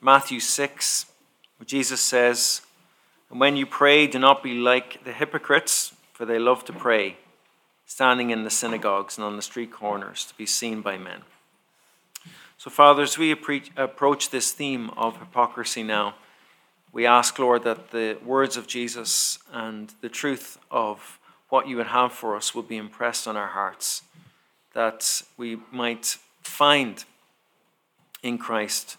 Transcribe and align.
Matthew 0.00 0.38
6, 0.38 1.06
where 1.56 1.66
Jesus 1.66 2.00
says, 2.00 2.62
And 3.30 3.40
when 3.40 3.56
you 3.56 3.66
pray, 3.66 4.06
do 4.06 4.20
not 4.20 4.44
be 4.44 4.54
like 4.54 5.02
the 5.04 5.12
hypocrites, 5.12 5.92
for 6.12 6.24
they 6.24 6.38
love 6.38 6.64
to 6.66 6.72
pray, 6.72 7.16
standing 7.84 8.30
in 8.30 8.44
the 8.44 8.50
synagogues 8.50 9.18
and 9.18 9.24
on 9.24 9.34
the 9.34 9.42
street 9.42 9.72
corners 9.72 10.24
to 10.26 10.36
be 10.36 10.46
seen 10.46 10.82
by 10.82 10.98
men. 10.98 11.22
So, 12.58 12.70
Father, 12.70 13.02
as 13.02 13.18
we 13.18 13.32
approach 13.32 14.30
this 14.30 14.52
theme 14.52 14.90
of 14.90 15.18
hypocrisy 15.18 15.82
now, 15.82 16.14
we 16.92 17.04
ask, 17.04 17.36
Lord, 17.38 17.64
that 17.64 17.90
the 17.90 18.18
words 18.24 18.56
of 18.56 18.68
Jesus 18.68 19.38
and 19.52 19.92
the 20.00 20.08
truth 20.08 20.58
of 20.70 21.18
what 21.48 21.66
you 21.66 21.76
would 21.76 21.88
have 21.88 22.12
for 22.12 22.36
us 22.36 22.54
will 22.54 22.62
be 22.62 22.76
impressed 22.76 23.26
on 23.26 23.36
our 23.36 23.48
hearts, 23.48 24.02
that 24.74 25.22
we 25.36 25.58
might 25.72 26.18
find 26.42 27.04
in 28.22 28.38
Christ 28.38 28.96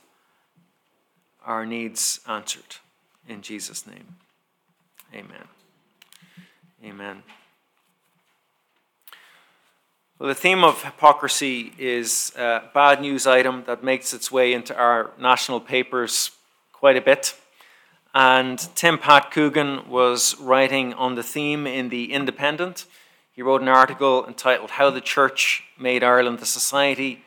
our 1.49 1.65
needs 1.65 2.19
answered. 2.27 2.77
In 3.27 3.41
Jesus' 3.41 3.87
name, 3.87 4.17
amen. 5.13 5.47
Amen. 6.85 7.23
Well, 10.19 10.29
the 10.29 10.35
theme 10.35 10.63
of 10.63 10.83
hypocrisy 10.83 11.73
is 11.79 12.31
a 12.37 12.69
bad 12.73 13.01
news 13.01 13.25
item 13.25 13.63
that 13.65 13.83
makes 13.83 14.13
its 14.13 14.31
way 14.31 14.53
into 14.53 14.77
our 14.77 15.11
national 15.19 15.59
papers 15.59 16.31
quite 16.71 16.97
a 16.97 17.01
bit. 17.01 17.35
And 18.13 18.59
Tim 18.75 18.99
Pat 18.99 19.31
Coogan 19.31 19.89
was 19.89 20.39
writing 20.39 20.93
on 20.93 21.15
the 21.15 21.23
theme 21.23 21.65
in 21.65 21.89
The 21.89 22.13
Independent. 22.13 22.85
He 23.33 23.41
wrote 23.41 23.61
an 23.61 23.69
article 23.69 24.25
entitled 24.27 24.71
How 24.71 24.91
the 24.91 25.01
Church 25.01 25.63
Made 25.79 26.03
Ireland 26.03 26.39
a 26.41 26.45
Society 26.45 27.23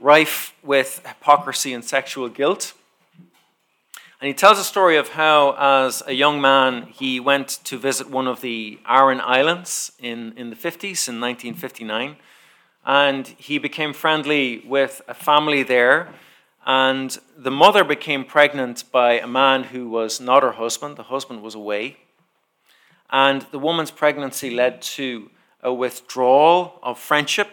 Rife 0.00 0.54
with 0.62 1.06
Hypocrisy 1.06 1.72
and 1.72 1.84
Sexual 1.84 2.30
Guilt. 2.30 2.74
And 4.20 4.28
he 4.28 4.34
tells 4.34 4.58
a 4.58 4.64
story 4.64 4.96
of 4.96 5.10
how, 5.10 5.54
as 5.58 6.02
a 6.06 6.12
young 6.12 6.40
man, 6.40 6.86
he 6.92 7.18
went 7.18 7.48
to 7.64 7.78
visit 7.78 8.08
one 8.08 8.28
of 8.28 8.40
the 8.40 8.78
Aran 8.88 9.20
Islands 9.20 9.92
in, 9.98 10.32
in 10.36 10.50
the 10.50 10.56
50s, 10.56 11.08
in 11.08 11.20
1959. 11.20 12.16
And 12.86 13.26
he 13.26 13.58
became 13.58 13.92
friendly 13.92 14.62
with 14.66 15.02
a 15.08 15.14
family 15.14 15.62
there. 15.62 16.14
And 16.64 17.18
the 17.36 17.50
mother 17.50 17.84
became 17.84 18.24
pregnant 18.24 18.84
by 18.90 19.18
a 19.18 19.26
man 19.26 19.64
who 19.64 19.88
was 19.88 20.20
not 20.20 20.42
her 20.42 20.52
husband. 20.52 20.96
The 20.96 21.04
husband 21.04 21.42
was 21.42 21.54
away. 21.54 21.96
And 23.10 23.42
the 23.50 23.58
woman's 23.58 23.90
pregnancy 23.90 24.50
led 24.50 24.80
to 24.82 25.30
a 25.62 25.72
withdrawal 25.72 26.78
of 26.82 26.98
friendship 26.98 27.48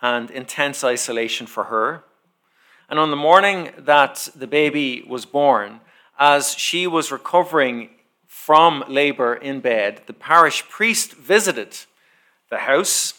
and 0.00 0.30
intense 0.30 0.82
isolation 0.82 1.46
for 1.46 1.64
her. 1.64 2.04
And 2.92 3.00
on 3.00 3.08
the 3.08 3.16
morning 3.16 3.70
that 3.78 4.28
the 4.36 4.46
baby 4.46 5.02
was 5.08 5.24
born, 5.24 5.80
as 6.18 6.52
she 6.52 6.86
was 6.86 7.10
recovering 7.10 7.88
from 8.26 8.84
labor 8.86 9.34
in 9.34 9.60
bed, 9.60 10.02
the 10.04 10.12
parish 10.12 10.68
priest 10.68 11.14
visited 11.14 11.74
the 12.50 12.58
house, 12.58 13.14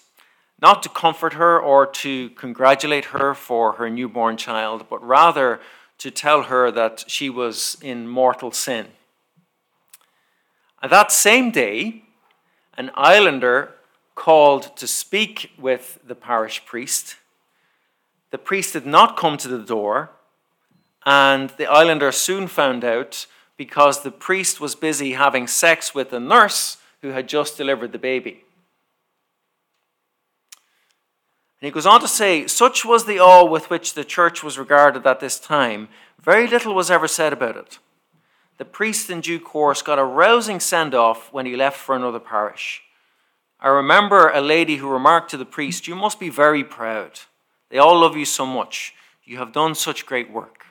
not 0.61 0.83
to 0.83 0.89
comfort 0.89 1.33
her 1.33 1.59
or 1.59 1.87
to 1.87 2.29
congratulate 2.35 3.05
her 3.05 3.33
for 3.33 3.71
her 3.71 3.89
newborn 3.89 4.37
child, 4.37 4.85
but 4.91 5.03
rather 5.03 5.59
to 5.97 6.11
tell 6.11 6.43
her 6.43 6.69
that 6.69 7.05
she 7.07 7.27
was 7.31 7.75
in 7.81 8.07
mortal 8.07 8.51
sin. 8.51 8.85
And 10.83 10.91
that 10.91 11.11
same 11.11 11.49
day, 11.49 12.03
an 12.77 12.91
islander 12.93 13.73
called 14.13 14.77
to 14.77 14.85
speak 14.85 15.49
with 15.57 15.97
the 16.05 16.13
parish 16.13 16.63
priest. 16.63 17.15
The 18.33 18.39
priest 18.39 18.73
did 18.73 18.87
not 18.87 19.15
come 19.15 19.37
to 19.37 19.47
the 19.47 19.63
door, 19.63 20.09
and 21.05 21.51
the 21.51 21.67
islander 21.67 22.11
soon 22.11 22.47
found 22.47 22.83
out 22.83 23.27
because 23.57 24.01
the 24.01 24.09
priest 24.09 24.59
was 24.59 24.73
busy 24.73 25.11
having 25.11 25.45
sex 25.45 25.93
with 25.93 26.11
a 26.11 26.19
nurse 26.19 26.77
who 27.03 27.09
had 27.09 27.29
just 27.29 27.57
delivered 27.57 27.91
the 27.91 27.99
baby. 27.99 28.43
And 31.61 31.67
he 31.67 31.69
goes 31.69 31.85
on 31.85 32.01
to 32.01 32.07
say, 32.07 32.47
such 32.47 32.83
was 32.83 33.05
the 33.05 33.19
awe 33.19 33.45
with 33.45 33.69
which 33.69 33.93
the 33.93 34.03
church 34.03 34.43
was 34.43 34.57
regarded 34.57 35.05
at 35.05 35.19
this 35.19 35.39
time, 35.39 35.87
very 36.19 36.47
little 36.47 36.73
was 36.73 36.89
ever 36.89 37.07
said 37.07 37.33
about 37.33 37.55
it. 37.55 37.77
The 38.57 38.65
priest, 38.65 39.11
in 39.11 39.21
due 39.21 39.39
course, 39.39 39.83
got 39.83 39.99
a 39.99 40.03
rousing 40.03 40.59
send 40.59 40.95
off 40.95 41.31
when 41.31 41.45
he 41.45 41.55
left 41.55 41.77
for 41.77 41.95
another 41.95 42.19
parish. 42.19 42.81
I 43.59 43.67
remember 43.67 44.29
a 44.29 44.41
lady 44.41 44.77
who 44.77 44.89
remarked 44.89 45.29
to 45.29 45.37
the 45.37 45.45
priest, 45.45 45.87
You 45.87 45.93
must 45.93 46.19
be 46.19 46.29
very 46.29 46.63
proud. 46.63 47.19
They 47.73 47.79
all 47.79 47.99
love 47.99 48.15
you 48.15 48.25
so 48.25 48.45
much. 48.45 48.93
You 49.23 49.39
have 49.39 49.51
done 49.51 49.73
such 49.73 50.05
great 50.05 50.29
work. 50.29 50.67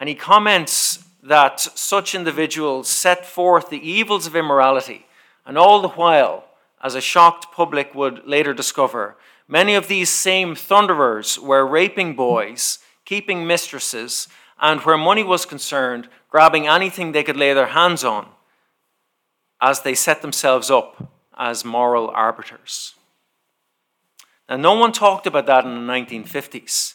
And 0.00 0.08
he 0.08 0.16
comments 0.16 1.04
that 1.22 1.60
such 1.60 2.16
individuals 2.16 2.88
set 2.88 3.24
forth 3.24 3.70
the 3.70 3.88
evils 3.88 4.26
of 4.26 4.34
immorality, 4.34 5.06
and 5.46 5.56
all 5.56 5.80
the 5.80 5.90
while, 5.90 6.46
as 6.82 6.96
a 6.96 7.00
shocked 7.00 7.52
public 7.52 7.94
would 7.94 8.26
later 8.26 8.52
discover, 8.52 9.16
many 9.46 9.76
of 9.76 9.86
these 9.86 10.10
same 10.10 10.56
thunderers 10.56 11.38
were 11.38 11.64
raping 11.64 12.16
boys, 12.16 12.80
keeping 13.04 13.46
mistresses, 13.46 14.26
and 14.60 14.80
where 14.80 14.98
money 14.98 15.22
was 15.22 15.46
concerned, 15.46 16.08
grabbing 16.28 16.66
anything 16.66 17.12
they 17.12 17.22
could 17.22 17.36
lay 17.36 17.54
their 17.54 17.68
hands 17.68 18.02
on 18.02 18.26
as 19.60 19.82
they 19.82 19.94
set 19.94 20.22
themselves 20.22 20.72
up 20.72 21.12
as 21.38 21.64
moral 21.64 22.10
arbiters. 22.10 22.94
Now, 24.54 24.60
no 24.60 24.74
one 24.74 24.92
talked 24.92 25.26
about 25.26 25.46
that 25.46 25.64
in 25.64 25.74
the 25.74 25.92
1950s. 25.92 26.94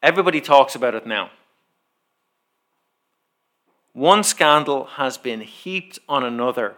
Everybody 0.00 0.40
talks 0.40 0.76
about 0.76 0.94
it 0.94 1.04
now. 1.04 1.30
One 3.92 4.22
scandal 4.22 4.84
has 4.84 5.18
been 5.18 5.40
heaped 5.40 5.98
on 6.08 6.22
another 6.22 6.76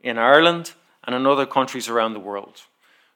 in 0.00 0.16
Ireland 0.16 0.74
and 1.02 1.16
in 1.16 1.26
other 1.26 1.44
countries 1.44 1.88
around 1.88 2.12
the 2.12 2.20
world. 2.20 2.62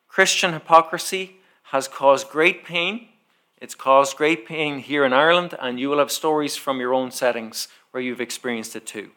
Christian 0.08 0.52
hypocrisy 0.52 1.36
has 1.70 1.86
caused 1.86 2.28
great 2.28 2.64
pain. 2.64 3.06
It's 3.60 3.76
caused 3.76 4.16
great 4.16 4.46
pain 4.48 4.80
here 4.80 5.04
in 5.04 5.12
Ireland, 5.12 5.54
and 5.60 5.78
you 5.78 5.90
will 5.90 6.00
have 6.00 6.10
stories 6.10 6.56
from 6.56 6.80
your 6.80 6.92
own 6.92 7.12
settings 7.12 7.68
where 7.92 8.02
you've 8.02 8.20
experienced 8.20 8.74
it 8.74 8.84
too. 8.84 9.12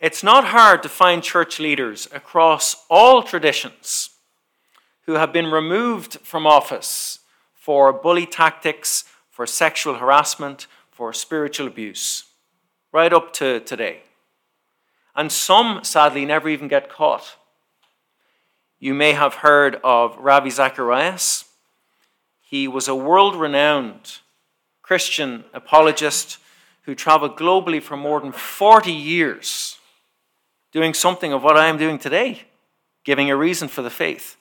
It's 0.00 0.24
not 0.24 0.46
hard 0.46 0.82
to 0.82 0.88
find 0.88 1.22
church 1.22 1.60
leaders 1.60 2.08
across 2.12 2.84
all 2.90 3.22
traditions 3.22 4.10
who 5.06 5.14
have 5.14 5.32
been 5.32 5.50
removed 5.50 6.18
from 6.22 6.46
office 6.46 7.20
for 7.54 7.92
bully 7.92 8.26
tactics, 8.26 9.04
for 9.30 9.46
sexual 9.46 9.96
harassment, 9.96 10.66
for 10.90 11.12
spiritual 11.12 11.66
abuse 11.66 12.24
right 12.92 13.12
up 13.12 13.32
to 13.34 13.60
today. 13.60 14.02
And 15.14 15.30
some, 15.30 15.80
sadly, 15.82 16.24
never 16.24 16.48
even 16.48 16.68
get 16.68 16.88
caught. 16.88 17.36
You 18.78 18.94
may 18.94 19.12
have 19.12 19.34
heard 19.34 19.76
of 19.84 20.16
Ravi 20.16 20.50
Zacharias. 20.50 21.44
He 22.40 22.66
was 22.66 22.88
a 22.88 22.94
world 22.94 23.36
renowned 23.36 24.18
Christian 24.82 25.44
apologist 25.52 26.38
who 26.82 26.94
traveled 26.94 27.36
globally 27.36 27.82
for 27.82 27.96
more 27.96 28.20
than 28.20 28.32
40 28.32 28.90
years 28.90 29.78
doing 30.72 30.94
something 30.94 31.32
of 31.32 31.42
what 31.42 31.56
I 31.56 31.66
am 31.66 31.78
doing 31.78 31.98
today, 31.98 32.42
giving 33.04 33.30
a 33.30 33.36
reason 33.36 33.68
for 33.68 33.82
the 33.82 33.90
faith. 33.90 34.36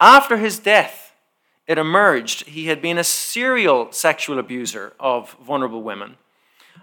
After 0.00 0.36
his 0.36 0.58
death, 0.58 1.12
it 1.66 1.78
emerged 1.78 2.46
he 2.46 2.66
had 2.66 2.82
been 2.82 2.98
a 2.98 3.04
serial 3.04 3.90
sexual 3.92 4.38
abuser 4.38 4.92
of 4.98 5.36
vulnerable 5.40 5.82
women 5.82 6.16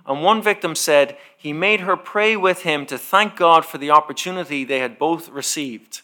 and 0.06 0.24
one 0.24 0.42
victim 0.42 0.76
said 0.76 1.18
he 1.38 1.54
made 1.54 1.82
her 1.82 1.96
pray 1.96 2.36
with 2.36 2.64
him 2.64 2.86
to 2.88 2.98
thank 2.98 3.36
God 3.36 3.66
for 3.66 3.78
the 3.78 3.92
opportunity 3.92 4.64
they 4.64 4.80
had 4.80 4.98
both 4.98 5.30
received. 5.30 6.02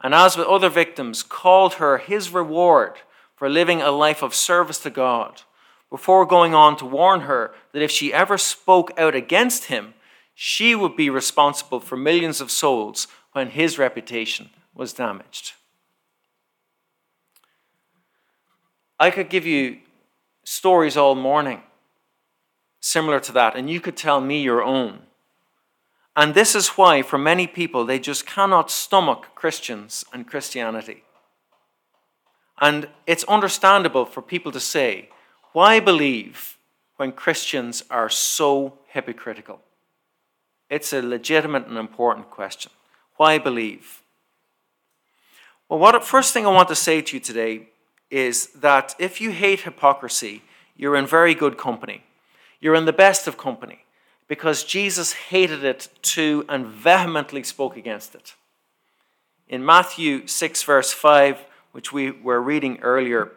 And 0.00 0.14
as 0.14 0.36
with 0.36 0.46
other 0.46 0.68
victims, 0.68 1.22
called 1.22 1.74
her 1.74 1.98
his 1.98 2.30
reward 2.30 2.98
for 3.34 3.48
living 3.48 3.80
a 3.80 3.90
life 3.90 4.22
of 4.22 4.34
service 4.34 4.78
to 4.80 4.90
God, 4.90 5.42
before 5.90 6.26
going 6.26 6.54
on 6.54 6.76
to 6.76 6.84
warn 6.84 7.22
her 7.22 7.52
that 7.72 7.82
if 7.82 7.90
she 7.90 8.12
ever 8.12 8.36
spoke 8.36 8.92
out 8.98 9.14
against 9.14 9.66
him, 9.66 9.94
she 10.34 10.74
would 10.74 10.94
be 10.94 11.10
responsible 11.10 11.80
for 11.80 11.96
millions 11.96 12.40
of 12.40 12.50
souls 12.50 13.08
when 13.32 13.50
his 13.50 13.78
reputation 13.78 14.50
was 14.74 14.92
damaged. 14.92 15.54
I 19.00 19.10
could 19.10 19.28
give 19.28 19.46
you 19.46 19.78
stories 20.44 20.96
all 20.96 21.14
morning 21.14 21.62
similar 22.80 23.20
to 23.20 23.32
that, 23.32 23.56
and 23.56 23.68
you 23.68 23.80
could 23.80 23.96
tell 23.96 24.20
me 24.20 24.42
your 24.42 24.62
own. 24.62 25.00
And 26.16 26.34
this 26.34 26.54
is 26.54 26.70
why, 26.70 27.02
for 27.02 27.18
many 27.18 27.46
people, 27.46 27.84
they 27.84 27.98
just 27.98 28.26
cannot 28.26 28.70
stomach 28.70 29.28
Christians 29.34 30.04
and 30.12 30.26
Christianity. 30.26 31.04
And 32.60 32.88
it's 33.06 33.24
understandable 33.24 34.04
for 34.04 34.20
people 34.20 34.50
to 34.52 34.60
say, 34.60 35.10
why 35.52 35.78
believe 35.78 36.56
when 36.96 37.12
Christians 37.12 37.84
are 37.88 38.08
so 38.08 38.78
hypocritical? 38.88 39.60
It's 40.68 40.92
a 40.92 41.02
legitimate 41.02 41.66
and 41.66 41.78
important 41.78 42.30
question. 42.30 42.72
Why 43.16 43.38
believe? 43.38 44.02
Well, 45.68 45.78
what 45.78 46.04
first 46.04 46.32
thing 46.34 46.46
I 46.46 46.50
want 46.50 46.68
to 46.68 46.74
say 46.74 47.00
to 47.00 47.16
you 47.16 47.20
today 47.20 47.68
is 48.10 48.48
that 48.48 48.94
if 48.98 49.20
you 49.20 49.30
hate 49.30 49.60
hypocrisy, 49.60 50.42
you're 50.76 50.96
in 50.96 51.06
very 51.06 51.34
good 51.34 51.58
company. 51.58 52.04
You're 52.60 52.74
in 52.74 52.86
the 52.86 52.92
best 52.92 53.26
of 53.26 53.36
company 53.36 53.84
because 54.26 54.64
Jesus 54.64 55.12
hated 55.12 55.64
it 55.64 55.88
too 56.02 56.44
and 56.48 56.66
vehemently 56.66 57.42
spoke 57.42 57.76
against 57.76 58.14
it. 58.14 58.34
In 59.48 59.64
Matthew 59.64 60.26
6, 60.26 60.62
verse 60.62 60.92
5, 60.92 61.44
which 61.72 61.92
we 61.92 62.10
were 62.10 62.40
reading 62.40 62.78
earlier, 62.80 63.32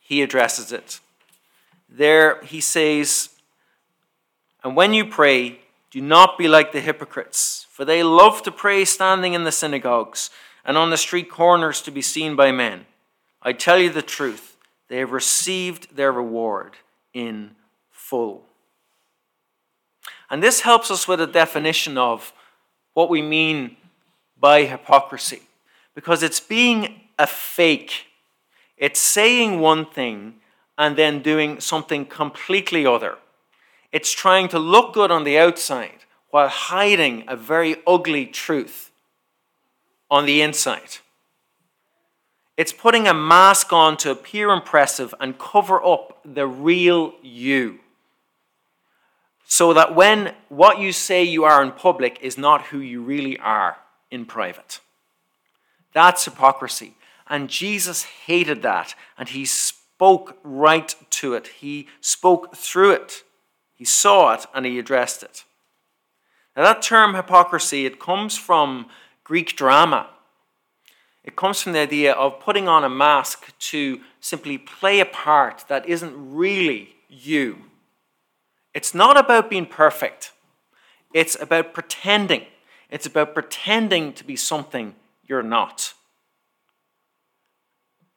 he 0.00 0.22
addresses 0.22 0.72
it. 0.72 1.00
There 1.88 2.42
he 2.42 2.60
says, 2.60 3.30
And 4.64 4.74
when 4.74 4.94
you 4.94 5.04
pray, 5.04 5.60
do 5.90 6.00
not 6.00 6.38
be 6.38 6.48
like 6.48 6.72
the 6.72 6.80
hypocrites, 6.80 7.66
for 7.70 7.84
they 7.84 8.02
love 8.02 8.42
to 8.42 8.50
pray 8.50 8.86
standing 8.86 9.34
in 9.34 9.44
the 9.44 9.52
synagogues 9.52 10.30
and 10.64 10.78
on 10.78 10.88
the 10.88 10.96
street 10.96 11.30
corners 11.30 11.82
to 11.82 11.90
be 11.90 12.00
seen 12.00 12.34
by 12.34 12.50
men. 12.50 12.86
I 13.42 13.52
tell 13.52 13.78
you 13.78 13.90
the 13.90 14.02
truth, 14.02 14.56
they 14.88 14.98
have 14.98 15.12
received 15.12 15.96
their 15.96 16.12
reward 16.12 16.76
in 17.12 17.52
full. 17.90 18.44
And 20.30 20.42
this 20.42 20.60
helps 20.60 20.90
us 20.90 21.08
with 21.08 21.20
a 21.20 21.26
definition 21.26 21.98
of 21.98 22.32
what 22.94 23.10
we 23.10 23.22
mean 23.22 23.76
by 24.38 24.64
hypocrisy, 24.64 25.42
because 25.94 26.22
it's 26.22 26.40
being 26.40 27.00
a 27.18 27.26
fake. 27.26 28.06
It's 28.76 29.00
saying 29.00 29.60
one 29.60 29.86
thing 29.86 30.34
and 30.78 30.96
then 30.96 31.22
doing 31.22 31.60
something 31.60 32.06
completely 32.06 32.86
other. 32.86 33.18
It's 33.92 34.12
trying 34.12 34.48
to 34.48 34.58
look 34.58 34.94
good 34.94 35.10
on 35.10 35.24
the 35.24 35.38
outside 35.38 36.06
while 36.30 36.48
hiding 36.48 37.24
a 37.28 37.36
very 37.36 37.76
ugly 37.86 38.26
truth 38.26 38.90
on 40.10 40.26
the 40.26 40.40
inside. 40.40 40.98
It's 42.62 42.72
putting 42.72 43.08
a 43.08 43.12
mask 43.12 43.72
on 43.72 43.96
to 43.96 44.12
appear 44.12 44.50
impressive 44.50 45.12
and 45.18 45.36
cover 45.36 45.84
up 45.84 46.20
the 46.24 46.46
real 46.46 47.12
you 47.20 47.80
so 49.44 49.74
that 49.74 49.96
when 49.96 50.36
what 50.48 50.78
you 50.78 50.92
say 50.92 51.24
you 51.24 51.42
are 51.42 51.60
in 51.60 51.72
public 51.72 52.20
is 52.22 52.38
not 52.38 52.66
who 52.66 52.78
you 52.78 53.02
really 53.02 53.36
are 53.40 53.78
in 54.12 54.26
private. 54.26 54.78
That's 55.92 56.24
hypocrisy. 56.24 56.94
And 57.26 57.50
Jesus 57.50 58.04
hated 58.04 58.62
that, 58.62 58.94
and 59.18 59.28
he 59.28 59.44
spoke 59.44 60.38
right 60.44 60.94
to 61.18 61.34
it. 61.34 61.48
He 61.48 61.88
spoke 62.00 62.54
through 62.54 62.92
it. 62.92 63.24
He 63.74 63.84
saw 63.84 64.34
it 64.34 64.46
and 64.54 64.64
he 64.64 64.78
addressed 64.78 65.24
it. 65.24 65.42
Now, 66.56 66.62
that 66.62 66.80
term 66.80 67.16
hypocrisy, 67.16 67.86
it 67.86 67.98
comes 67.98 68.38
from 68.38 68.86
Greek 69.24 69.56
drama. 69.56 70.10
It 71.24 71.36
comes 71.36 71.62
from 71.62 71.72
the 71.72 71.78
idea 71.78 72.12
of 72.12 72.40
putting 72.40 72.68
on 72.68 72.84
a 72.84 72.88
mask 72.88 73.56
to 73.70 74.00
simply 74.20 74.58
play 74.58 75.00
a 75.00 75.06
part 75.06 75.64
that 75.68 75.86
isn't 75.86 76.14
really 76.16 76.96
you. 77.08 77.58
It's 78.74 78.94
not 78.94 79.16
about 79.16 79.50
being 79.50 79.66
perfect, 79.66 80.32
it's 81.12 81.40
about 81.40 81.74
pretending. 81.74 82.46
It's 82.92 83.06
about 83.06 83.32
pretending 83.32 84.12
to 84.12 84.24
be 84.24 84.36
something 84.36 84.94
you're 85.26 85.42
not. 85.42 85.94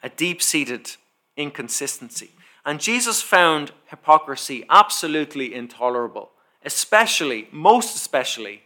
A 0.03 0.09
deep 0.09 0.41
seated 0.41 0.97
inconsistency. 1.37 2.31
And 2.65 2.81
Jesus 2.81 3.21
found 3.21 3.71
hypocrisy 3.85 4.65
absolutely 4.69 5.53
intolerable, 5.53 6.31
especially, 6.61 7.47
most 7.53 7.95
especially, 7.95 8.63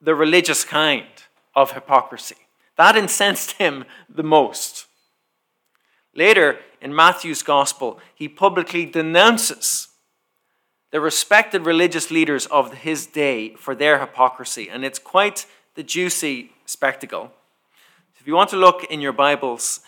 the 0.00 0.14
religious 0.14 0.64
kind 0.64 1.04
of 1.54 1.72
hypocrisy. 1.72 2.36
That 2.82 2.96
incensed 2.96 3.52
him 3.52 3.84
the 4.12 4.24
most. 4.24 4.86
Later, 6.16 6.58
in 6.80 6.92
Matthew's 6.92 7.44
Gospel, 7.44 8.00
he 8.12 8.28
publicly 8.28 8.86
denounces 8.86 9.86
the 10.90 11.00
respected 11.00 11.64
religious 11.64 12.10
leaders 12.10 12.46
of 12.46 12.74
his 12.78 13.06
day 13.06 13.54
for 13.54 13.76
their 13.76 14.00
hypocrisy, 14.00 14.68
and 14.68 14.84
it's 14.84 14.98
quite 14.98 15.46
the 15.76 15.84
juicy 15.84 16.50
spectacle. 16.66 17.30
If 18.18 18.26
you 18.26 18.34
want 18.34 18.50
to 18.50 18.56
look 18.56 18.82
in 18.90 19.00
your 19.00 19.12
Bibles 19.12 19.82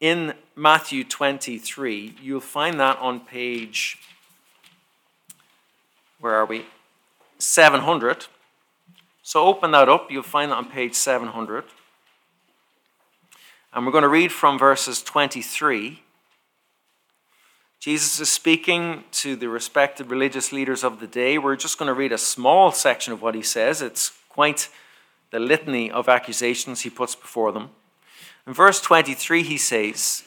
in 0.00 0.34
Matthew 0.56 1.04
23, 1.04 2.16
you'll 2.20 2.40
find 2.40 2.80
that 2.80 2.98
on 2.98 3.20
page, 3.20 3.96
where 6.18 6.34
are 6.34 6.46
we? 6.46 6.66
700. 7.38 8.26
So 9.22 9.44
open 9.44 9.70
that 9.70 9.88
up, 9.88 10.10
you'll 10.10 10.24
find 10.24 10.50
that 10.50 10.56
on 10.56 10.68
page 10.68 10.94
700. 10.94 11.62
And 13.74 13.84
we're 13.84 13.92
going 13.92 14.02
to 14.02 14.08
read 14.08 14.30
from 14.30 14.56
verses 14.56 15.02
23 15.02 16.00
Jesus 17.80 18.18
is 18.18 18.30
speaking 18.30 19.04
to 19.12 19.36
the 19.36 19.48
respected 19.48 20.08
religious 20.10 20.52
leaders 20.52 20.82
of 20.84 21.00
the 21.00 21.06
day. 21.06 21.36
We're 21.36 21.56
just 21.56 21.78
going 21.78 21.88
to 21.88 21.92
read 21.92 22.12
a 22.12 22.18
small 22.18 22.72
section 22.72 23.12
of 23.12 23.20
what 23.20 23.34
he 23.34 23.42
says. 23.42 23.82
It's 23.82 24.12
quite 24.30 24.70
the 25.32 25.38
litany 25.38 25.90
of 25.90 26.08
accusations 26.08 26.80
he 26.80 26.88
puts 26.88 27.14
before 27.14 27.52
them. 27.52 27.70
In 28.46 28.54
verse 28.54 28.80
23, 28.80 29.42
he 29.42 29.58
says, 29.58 30.22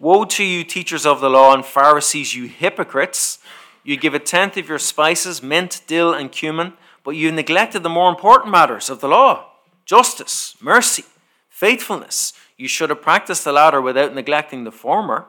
Woe 0.00 0.24
to 0.24 0.42
you, 0.42 0.64
teachers 0.64 1.06
of 1.06 1.20
the 1.20 1.30
law 1.30 1.54
and 1.54 1.64
Pharisees, 1.64 2.34
you 2.34 2.48
hypocrites! 2.48 3.38
You 3.84 3.96
give 3.96 4.14
a 4.14 4.18
tenth 4.18 4.56
of 4.56 4.68
your 4.68 4.80
spices, 4.80 5.42
mint, 5.42 5.82
dill, 5.86 6.12
and 6.12 6.32
cumin, 6.32 6.72
but 7.04 7.12
you 7.12 7.30
neglected 7.30 7.84
the 7.84 7.88
more 7.88 8.10
important 8.10 8.50
matters 8.50 8.90
of 8.90 9.00
the 9.00 9.08
law 9.08 9.46
justice, 9.84 10.56
mercy, 10.60 11.04
faithfulness. 11.48 12.32
You 12.60 12.68
should 12.68 12.90
have 12.90 13.00
practiced 13.00 13.44
the 13.44 13.52
latter 13.52 13.80
without 13.80 14.14
neglecting 14.14 14.64
the 14.64 14.70
former. 14.70 15.28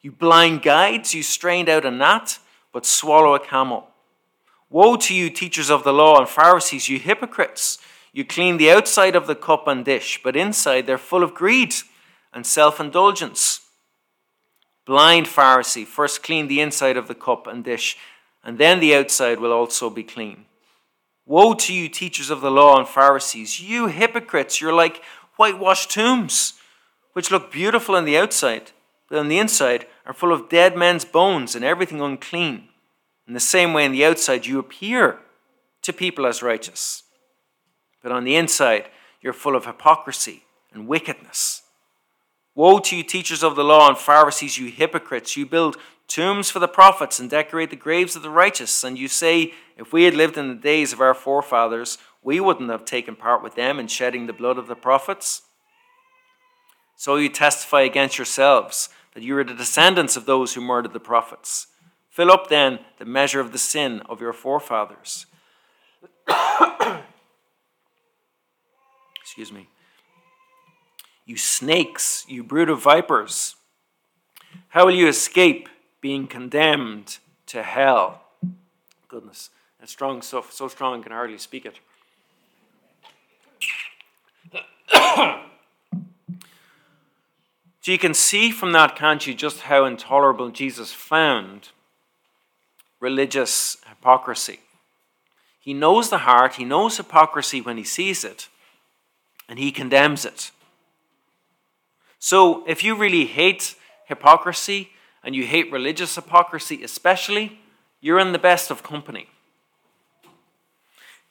You 0.00 0.10
blind 0.10 0.62
guides, 0.62 1.12
you 1.12 1.22
strained 1.22 1.68
out 1.68 1.84
a 1.84 1.90
gnat, 1.90 2.38
but 2.72 2.86
swallow 2.86 3.34
a 3.34 3.46
camel. 3.46 3.88
Woe 4.70 4.96
to 4.96 5.14
you, 5.14 5.28
teachers 5.28 5.68
of 5.68 5.84
the 5.84 5.92
law 5.92 6.18
and 6.18 6.26
Pharisees, 6.26 6.88
you 6.88 6.98
hypocrites! 6.98 7.76
You 8.14 8.24
clean 8.24 8.56
the 8.56 8.70
outside 8.70 9.14
of 9.14 9.26
the 9.26 9.34
cup 9.34 9.68
and 9.68 9.84
dish, 9.84 10.22
but 10.24 10.34
inside 10.34 10.86
they're 10.86 10.96
full 10.96 11.22
of 11.22 11.34
greed 11.34 11.74
and 12.32 12.46
self 12.46 12.80
indulgence. 12.80 13.60
Blind 14.86 15.26
Pharisee, 15.26 15.84
first 15.84 16.22
clean 16.22 16.48
the 16.48 16.62
inside 16.62 16.96
of 16.96 17.06
the 17.06 17.14
cup 17.14 17.46
and 17.46 17.64
dish, 17.64 17.98
and 18.42 18.56
then 18.56 18.80
the 18.80 18.94
outside 18.94 19.40
will 19.40 19.52
also 19.52 19.90
be 19.90 20.04
clean. 20.04 20.46
Woe 21.28 21.54
to 21.54 21.74
you, 21.74 21.88
teachers 21.88 22.30
of 22.30 22.40
the 22.40 22.52
law 22.52 22.78
and 22.78 22.88
Pharisees, 22.88 23.60
you 23.60 23.88
hypocrites! 23.88 24.60
You're 24.60 24.72
like 24.72 25.02
whitewashed 25.36 25.90
tombs, 25.90 26.54
which 27.12 27.30
look 27.30 27.50
beautiful 27.50 27.94
on 27.94 28.04
the 28.04 28.16
outside 28.16 28.72
but 29.08 29.18
on 29.18 29.28
the 29.28 29.38
inside 29.38 29.86
are 30.04 30.12
full 30.12 30.32
of 30.32 30.48
dead 30.48 30.76
men's 30.76 31.04
bones 31.04 31.54
and 31.54 31.64
everything 31.64 32.00
unclean. 32.00 32.68
In 33.26 33.34
the 33.34 33.40
same 33.40 33.72
way, 33.72 33.84
on 33.84 33.92
the 33.92 34.04
outside, 34.04 34.46
you 34.46 34.58
appear 34.58 35.18
to 35.82 35.92
people 35.92 36.26
as 36.26 36.42
righteous, 36.42 37.04
but 38.02 38.12
on 38.12 38.24
the 38.24 38.36
inside, 38.36 38.88
you're 39.20 39.32
full 39.32 39.56
of 39.56 39.66
hypocrisy 39.66 40.44
and 40.72 40.88
wickedness. 40.88 41.62
Woe 42.54 42.78
to 42.78 42.96
you, 42.96 43.02
teachers 43.02 43.42
of 43.42 43.56
the 43.56 43.64
law 43.64 43.88
and 43.88 43.98
Pharisees, 43.98 44.58
you 44.58 44.70
hypocrites! 44.70 45.36
You 45.36 45.44
build 45.44 45.76
tombs 46.08 46.50
for 46.50 46.58
the 46.58 46.68
prophets 46.68 47.18
and 47.18 47.28
decorate 47.28 47.70
the 47.70 47.76
graves 47.76 48.16
of 48.16 48.22
the 48.22 48.30
righteous, 48.30 48.82
and 48.82 48.98
you 48.98 49.08
say, 49.08 49.52
If 49.76 49.92
we 49.92 50.04
had 50.04 50.14
lived 50.14 50.38
in 50.38 50.48
the 50.48 50.54
days 50.54 50.92
of 50.92 51.00
our 51.00 51.14
forefathers, 51.14 51.98
we 52.26 52.40
wouldn't 52.40 52.70
have 52.70 52.84
taken 52.84 53.14
part 53.14 53.40
with 53.40 53.54
them 53.54 53.78
in 53.78 53.86
shedding 53.86 54.26
the 54.26 54.32
blood 54.32 54.58
of 54.58 54.66
the 54.66 54.74
prophets. 54.74 55.42
So 56.96 57.14
you 57.14 57.28
testify 57.28 57.82
against 57.82 58.18
yourselves 58.18 58.88
that 59.14 59.22
you 59.22 59.38
are 59.38 59.44
the 59.44 59.54
descendants 59.54 60.16
of 60.16 60.26
those 60.26 60.54
who 60.54 60.60
murdered 60.60 60.92
the 60.92 60.98
prophets. 60.98 61.68
Fill 62.10 62.32
up 62.32 62.48
then 62.48 62.80
the 62.98 63.04
measure 63.04 63.38
of 63.38 63.52
the 63.52 63.58
sin 63.58 64.02
of 64.08 64.20
your 64.20 64.32
forefathers. 64.32 65.26
Excuse 69.20 69.52
me. 69.52 69.68
You 71.26 71.36
snakes, 71.36 72.24
you 72.26 72.42
brood 72.42 72.68
of 72.68 72.82
vipers, 72.82 73.54
how 74.70 74.84
will 74.84 74.96
you 74.96 75.06
escape 75.06 75.68
being 76.00 76.26
condemned 76.26 77.18
to 77.46 77.62
hell? 77.62 78.22
Goodness, 79.06 79.50
that's 79.78 79.92
strong 79.92 80.22
stuff, 80.22 80.52
so 80.52 80.66
strong 80.66 80.98
I 80.98 81.02
can 81.04 81.12
hardly 81.12 81.38
speak 81.38 81.64
it. 81.64 81.78
So 84.90 85.40
you 87.92 87.98
can 87.98 88.14
see 88.14 88.50
from 88.50 88.72
that, 88.72 88.96
can't 88.96 89.26
you, 89.26 89.34
just 89.34 89.62
how 89.62 89.84
intolerable 89.84 90.50
Jesus 90.50 90.92
found 90.92 91.70
religious 93.00 93.76
hypocrisy. 93.88 94.60
He 95.60 95.74
knows 95.74 96.10
the 96.10 96.18
heart, 96.18 96.54
he 96.54 96.64
knows 96.64 96.96
hypocrisy 96.96 97.60
when 97.60 97.76
he 97.76 97.84
sees 97.84 98.24
it, 98.24 98.48
and 99.48 99.58
he 99.58 99.70
condemns 99.70 100.24
it. 100.24 100.50
So 102.18 102.64
if 102.66 102.82
you 102.82 102.96
really 102.96 103.26
hate 103.26 103.74
hypocrisy, 104.06 104.90
and 105.26 105.34
you 105.34 105.44
hate 105.44 105.70
religious 105.72 106.14
hypocrisy 106.14 106.84
especially, 106.84 107.58
you're 108.00 108.20
in 108.20 108.30
the 108.30 108.38
best 108.38 108.70
of 108.70 108.84
company. 108.84 109.26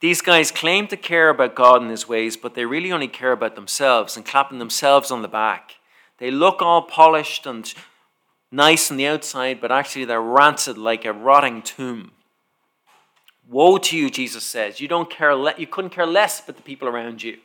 These 0.06 0.22
guys 0.22 0.52
claim 0.52 0.86
to 0.90 0.98
care 0.98 1.30
about 1.30 1.56
God 1.56 1.82
and 1.82 1.90
His 1.90 2.08
ways, 2.08 2.38
but 2.38 2.54
they 2.54 2.64
really 2.64 2.92
only 2.92 3.08
care 3.08 3.32
about 3.32 3.56
themselves 3.56 4.16
and 4.16 4.24
clapping 4.24 4.60
themselves 4.60 5.10
on 5.10 5.24
the 5.24 5.28
back. 5.28 5.78
They 6.20 6.30
look 6.30 6.62
all 6.62 6.84
polished 6.84 7.48
and 7.48 7.74
nice 8.52 8.92
on 8.92 8.98
the 8.98 9.08
outside, 9.08 9.60
but 9.60 9.72
actually 9.72 10.06
they're 10.06 10.22
rancid 10.22 10.78
like 10.78 11.06
a 11.06 11.12
rotting 11.12 11.64
tomb. 11.64 12.12
Woe 13.50 13.80
to 13.80 13.98
you, 13.98 14.12
Jesus 14.12 14.44
says. 14.44 14.80
You 14.80 14.88
don't 14.88 15.10
care 15.10 15.34
le- 15.34 15.56
you 15.58 15.66
couldn't 15.66 15.90
care 15.90 16.06
less 16.06 16.40
about 16.40 16.58
the 16.58 16.62
people 16.62 16.88
around 16.88 17.24
you. 17.24 17.40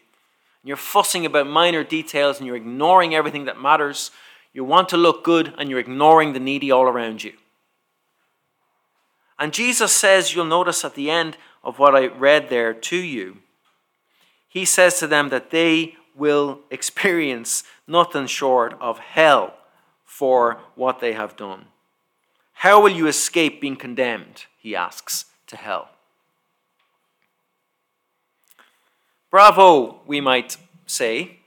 You're 0.62 0.76
fussing 0.76 1.24
about 1.24 1.46
minor 1.46 1.82
details 1.82 2.36
and 2.36 2.46
you're 2.46 2.56
ignoring 2.56 3.14
everything 3.14 3.46
that 3.46 3.58
matters. 3.58 4.10
You 4.52 4.64
want 4.64 4.90
to 4.90 4.98
look 4.98 5.24
good 5.24 5.54
and 5.56 5.70
you're 5.70 5.78
ignoring 5.78 6.34
the 6.34 6.40
needy 6.40 6.70
all 6.70 6.84
around 6.84 7.24
you. 7.24 7.32
And 9.38 9.54
Jesus 9.54 9.92
says, 9.92 10.34
you'll 10.34 10.44
notice 10.44 10.84
at 10.84 10.94
the 10.94 11.10
end 11.10 11.38
of 11.62 11.78
what 11.78 11.94
I 11.94 12.06
read 12.06 12.48
there 12.48 12.72
to 12.72 12.96
you, 12.96 13.38
he 14.48 14.64
says 14.64 14.98
to 14.98 15.06
them 15.06 15.28
that 15.28 15.50
they 15.50 15.96
will 16.14 16.60
experience 16.70 17.62
nothing 17.86 18.26
short 18.26 18.76
of 18.80 18.98
hell 18.98 19.54
for 20.04 20.58
what 20.74 21.00
they 21.00 21.12
have 21.12 21.36
done. 21.36 21.66
How 22.54 22.82
will 22.82 22.90
you 22.90 23.06
escape 23.06 23.60
being 23.60 23.76
condemned? 23.76 24.44
He 24.58 24.76
asks, 24.76 25.26
to 25.46 25.56
hell. 25.56 25.88
Bravo, 29.30 30.00
we 30.06 30.20
might 30.20 30.56
say. 30.86 31.38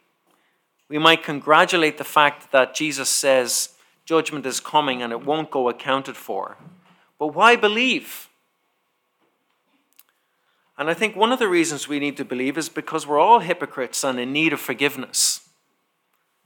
We 0.89 0.97
might 0.97 1.23
congratulate 1.23 1.97
the 1.97 2.03
fact 2.03 2.51
that 2.51 2.73
Jesus 2.73 3.09
says 3.09 3.69
judgment 4.05 4.45
is 4.45 4.59
coming 4.59 5.01
and 5.01 5.11
it 5.11 5.25
won't 5.25 5.51
go 5.51 5.69
accounted 5.69 6.15
for. 6.15 6.57
But 7.19 7.27
why 7.27 7.55
believe? 7.55 8.29
And 10.77 10.89
I 10.89 10.93
think 10.93 11.15
one 11.15 11.31
of 11.31 11.39
the 11.39 11.47
reasons 11.47 11.87
we 11.87 11.99
need 11.99 12.17
to 12.17 12.25
believe 12.25 12.57
is 12.57 12.69
because 12.69 13.05
we're 13.05 13.19
all 13.19 13.39
hypocrites 13.39 14.03
and 14.03 14.19
in 14.19 14.33
need 14.33 14.53
of 14.53 14.59
forgiveness. 14.59 15.41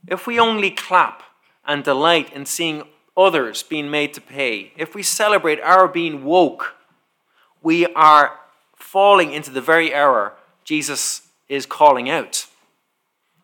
If 0.06 0.26
we 0.26 0.38
only 0.38 0.70
clap 0.70 1.22
and 1.66 1.82
delight 1.82 2.32
in 2.32 2.46
seeing 2.46 2.82
others 3.16 3.62
being 3.62 3.90
made 3.90 4.14
to 4.14 4.20
pay, 4.20 4.72
if 4.76 4.94
we 4.94 5.02
celebrate 5.02 5.60
our 5.60 5.88
being 5.88 6.24
woke, 6.24 6.74
we 7.62 7.86
are 7.86 8.38
falling 8.76 9.32
into 9.32 9.50
the 9.50 9.60
very 9.60 9.92
error 9.92 10.34
Jesus 10.64 11.28
is 11.48 11.64
calling 11.64 12.10
out. 12.10 12.46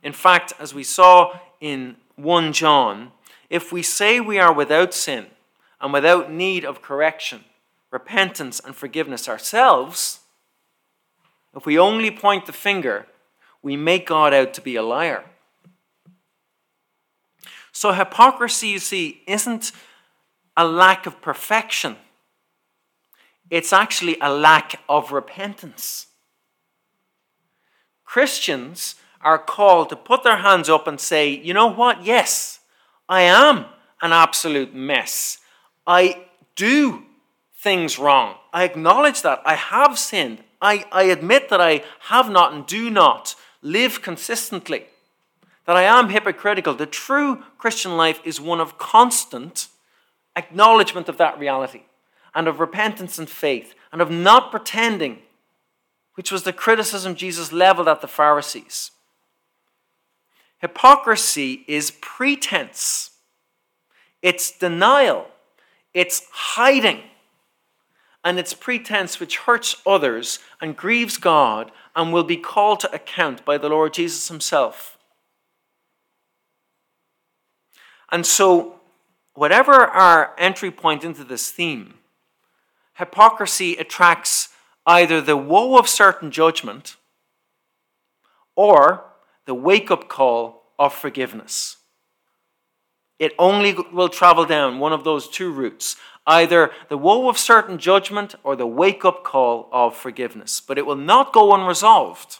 In 0.03 0.13
fact, 0.13 0.53
as 0.61 0.75
we 0.75 0.85
saw 0.85 1.39
in 1.61 1.97
1 2.17 2.53
John, 2.53 3.13
if 3.49 3.73
we 3.73 3.83
say 3.83 4.21
we 4.21 4.39
are 4.39 4.53
without 4.53 4.93
sin 4.93 5.27
and 5.81 5.93
without 5.93 6.31
need 6.31 6.65
of 6.65 6.83
correction, 6.83 7.45
repentance, 7.91 8.61
and 8.61 8.77
forgiveness 8.77 9.29
ourselves, 9.29 10.21
if 11.57 11.67
we 11.67 11.79
only 11.79 12.11
point 12.11 12.47
the 12.47 12.53
finger, 12.53 13.07
we 13.63 13.77
make 13.77 14.07
God 14.07 14.35
out 14.35 14.55
to 14.55 14.61
be 14.61 14.77
a 14.77 14.83
liar. 14.83 15.25
So, 17.73 17.93
hypocrisy, 17.93 18.69
you 18.69 18.79
see, 18.79 19.23
isn't 19.27 19.73
a 20.57 20.67
lack 20.67 21.07
of 21.07 21.21
perfection, 21.21 21.97
it's 23.51 23.73
actually 23.73 24.17
a 24.21 24.33
lack 24.33 24.81
of 24.89 25.13
repentance. 25.13 26.07
Christians 28.05 28.95
are 29.21 29.39
called 29.39 29.89
to 29.89 29.97
put 29.97 30.23
their 30.23 30.37
hands 30.37 30.69
up 30.69 30.87
and 30.87 31.01
say, 31.01 31.29
you 31.29 31.55
know 31.55 31.67
what? 31.67 32.05
Yes, 32.05 32.61
I 33.09 33.23
am 33.23 33.65
an 34.01 34.13
absolute 34.13 34.75
mess. 34.75 35.39
I 35.87 36.27
do 36.55 37.05
things 37.57 37.99
wrong. 37.99 38.37
I 38.53 38.65
acknowledge 38.65 39.23
that. 39.23 39.43
I 39.45 39.55
have 39.55 39.99
sinned. 39.99 40.45
I, 40.61 40.85
I 40.93 41.05
admit 41.05 41.49
that 41.51 41.61
I 41.61 41.85
have 42.01 42.31
not 42.31 42.53
and 42.53 42.67
do 42.67 42.91
not 42.91 43.35
live 43.63 44.03
consistently 44.03 44.87
that 45.67 45.77
I 45.77 45.83
am 45.85 46.11
hypocritical. 46.11 46.75
The 46.75 46.87
true 46.87 47.43
Christian 47.59 47.97
life 47.97 48.21
is 48.25 48.41
one 48.41 48.61
of 48.61 48.79
constant 48.79 49.69
acknowledgement 50.37 51.09
of 51.09 51.17
that 51.19 51.39
reality 51.39 51.83
and 52.35 52.49
of 52.49 52.61
repentance 52.61 53.19
and 53.19 53.29
faith 53.29 53.75
and 53.93 54.03
of 54.03 54.11
not 54.11 54.51
pretending, 54.51 55.21
which 56.15 56.31
was 56.31 56.43
the 56.43 56.53
criticism 56.53 57.15
Jesus 57.15 57.53
leveled 57.53 57.89
at 57.89 58.01
the 58.01 58.09
Pharisees. 58.09 58.91
Hypocrisy 60.59 61.65
is 61.67 61.93
pretense, 62.01 63.11
it's 64.23 64.51
denial, 64.51 65.27
it's 65.93 66.23
hiding, 66.33 67.03
and 68.25 68.39
it's 68.39 68.55
pretense 68.55 69.21
which 69.21 69.37
hurts 69.39 69.77
others 69.87 70.39
and 70.61 70.77
grieves 70.77 71.19
God 71.19 71.71
and 71.95 72.13
will 72.13 72.25
be 72.25 72.39
called 72.39 72.81
to 72.81 72.95
account 72.95 73.45
by 73.45 73.59
the 73.59 73.69
Lord 73.69 73.93
Jesus 73.93 74.29
Himself. 74.29 74.97
And 78.11 78.25
so, 78.25 78.81
whatever 79.35 79.73
our 79.73 80.35
entry 80.39 80.71
point 80.71 81.05
into 81.05 81.25
this 81.25 81.51
theme, 81.51 81.95
hypocrisy 82.95 83.77
attracts 83.77 84.49
either 84.87 85.21
the 85.21 85.37
woe 85.37 85.79
of 85.79 85.89
certain 85.89 86.31
judgment 86.31 86.97
or 88.57 89.05
the 89.47 89.55
wake 89.55 89.91
up 89.91 90.09
call 90.09 90.63
of 90.79 90.95
forgiveness. 90.95 91.77
It 93.19 93.33
only 93.39 93.75
will 93.93 94.09
travel 94.09 94.45
down 94.45 94.79
one 94.79 94.93
of 94.93 95.05
those 95.05 95.29
two 95.29 95.53
routes 95.53 95.97
either 96.27 96.71
the 96.89 96.99
woe 96.99 97.29
of 97.29 97.39
certain 97.39 97.79
judgment 97.79 98.35
or 98.43 98.57
the 98.57 98.67
wake 98.67 99.05
up 99.05 99.25
call 99.25 99.69
of 99.73 99.95
forgiveness. 99.97 100.61
But 100.61 100.79
it 100.79 100.87
will 100.87 100.97
not 100.97 101.33
go 101.33 101.55
unresolved 101.55 102.39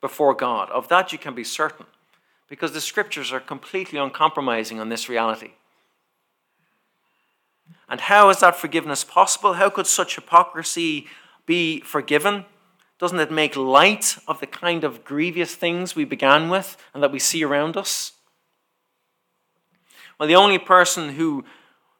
before 0.00 0.34
God. 0.34 0.70
Of 0.70 0.88
that 0.88 1.12
you 1.12 1.18
can 1.18 1.34
be 1.34 1.44
certain 1.44 1.86
because 2.48 2.72
the 2.72 2.80
scriptures 2.80 3.32
are 3.32 3.40
completely 3.40 3.98
uncompromising 3.98 4.80
on 4.80 4.88
this 4.88 5.08
reality. 5.08 5.52
And 7.88 8.00
how 8.00 8.30
is 8.30 8.40
that 8.40 8.56
forgiveness 8.56 9.04
possible? 9.04 9.54
How 9.54 9.70
could 9.70 9.86
such 9.86 10.14
hypocrisy 10.14 11.06
be 11.44 11.80
forgiven? 11.80 12.44
Doesn't 12.98 13.20
it 13.20 13.30
make 13.30 13.56
light 13.56 14.16
of 14.26 14.40
the 14.40 14.46
kind 14.46 14.82
of 14.82 15.04
grievous 15.04 15.54
things 15.54 15.94
we 15.94 16.04
began 16.04 16.48
with 16.48 16.76
and 16.94 17.02
that 17.02 17.12
we 17.12 17.18
see 17.18 17.44
around 17.44 17.76
us? 17.76 18.12
Well, 20.18 20.28
the 20.28 20.36
only 20.36 20.58
person 20.58 21.10
who 21.10 21.44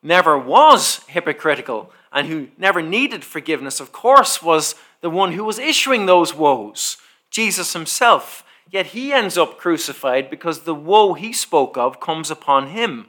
never 0.03 0.39
was 0.39 1.01
hypocritical 1.09 1.93
and 2.13 2.29
who 2.29 2.49
never 2.57 2.81
needed 2.81 3.25
forgiveness, 3.25 3.81
of 3.81 3.93
course, 3.93 4.43
was 4.43 4.75
the 5.01 5.11
one 5.11 5.33
who 5.33 5.45
was 5.45 5.59
issuing 5.59 6.07
those 6.07 6.35
woes, 6.35 6.97
Jesus 7.31 7.73
himself. 7.73 8.45
Yet 8.71 8.87
he 8.87 9.13
ends 9.13 9.37
up 9.39 9.59
crucified 9.59 10.31
because 10.31 10.61
the 10.61 10.75
woe 10.75 11.15
he 11.15 11.33
spoke 11.33 11.77
of 11.77 12.01
comes 12.01 12.31
upon 12.31 12.69
him. 12.69 13.07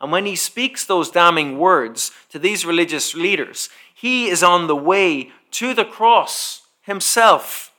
And 0.00 0.12
when 0.12 0.24
he 0.24 0.36
speaks 0.36 0.84
those 0.84 1.10
damning 1.10 1.58
words 1.58 2.10
to 2.30 2.38
these 2.38 2.64
religious 2.64 3.14
leaders, 3.14 3.68
he 3.94 4.28
is 4.28 4.42
on 4.42 4.66
the 4.66 4.76
way 4.76 5.30
to 5.52 5.74
the 5.74 5.84
cross 5.84 6.62
himself. 6.82 7.72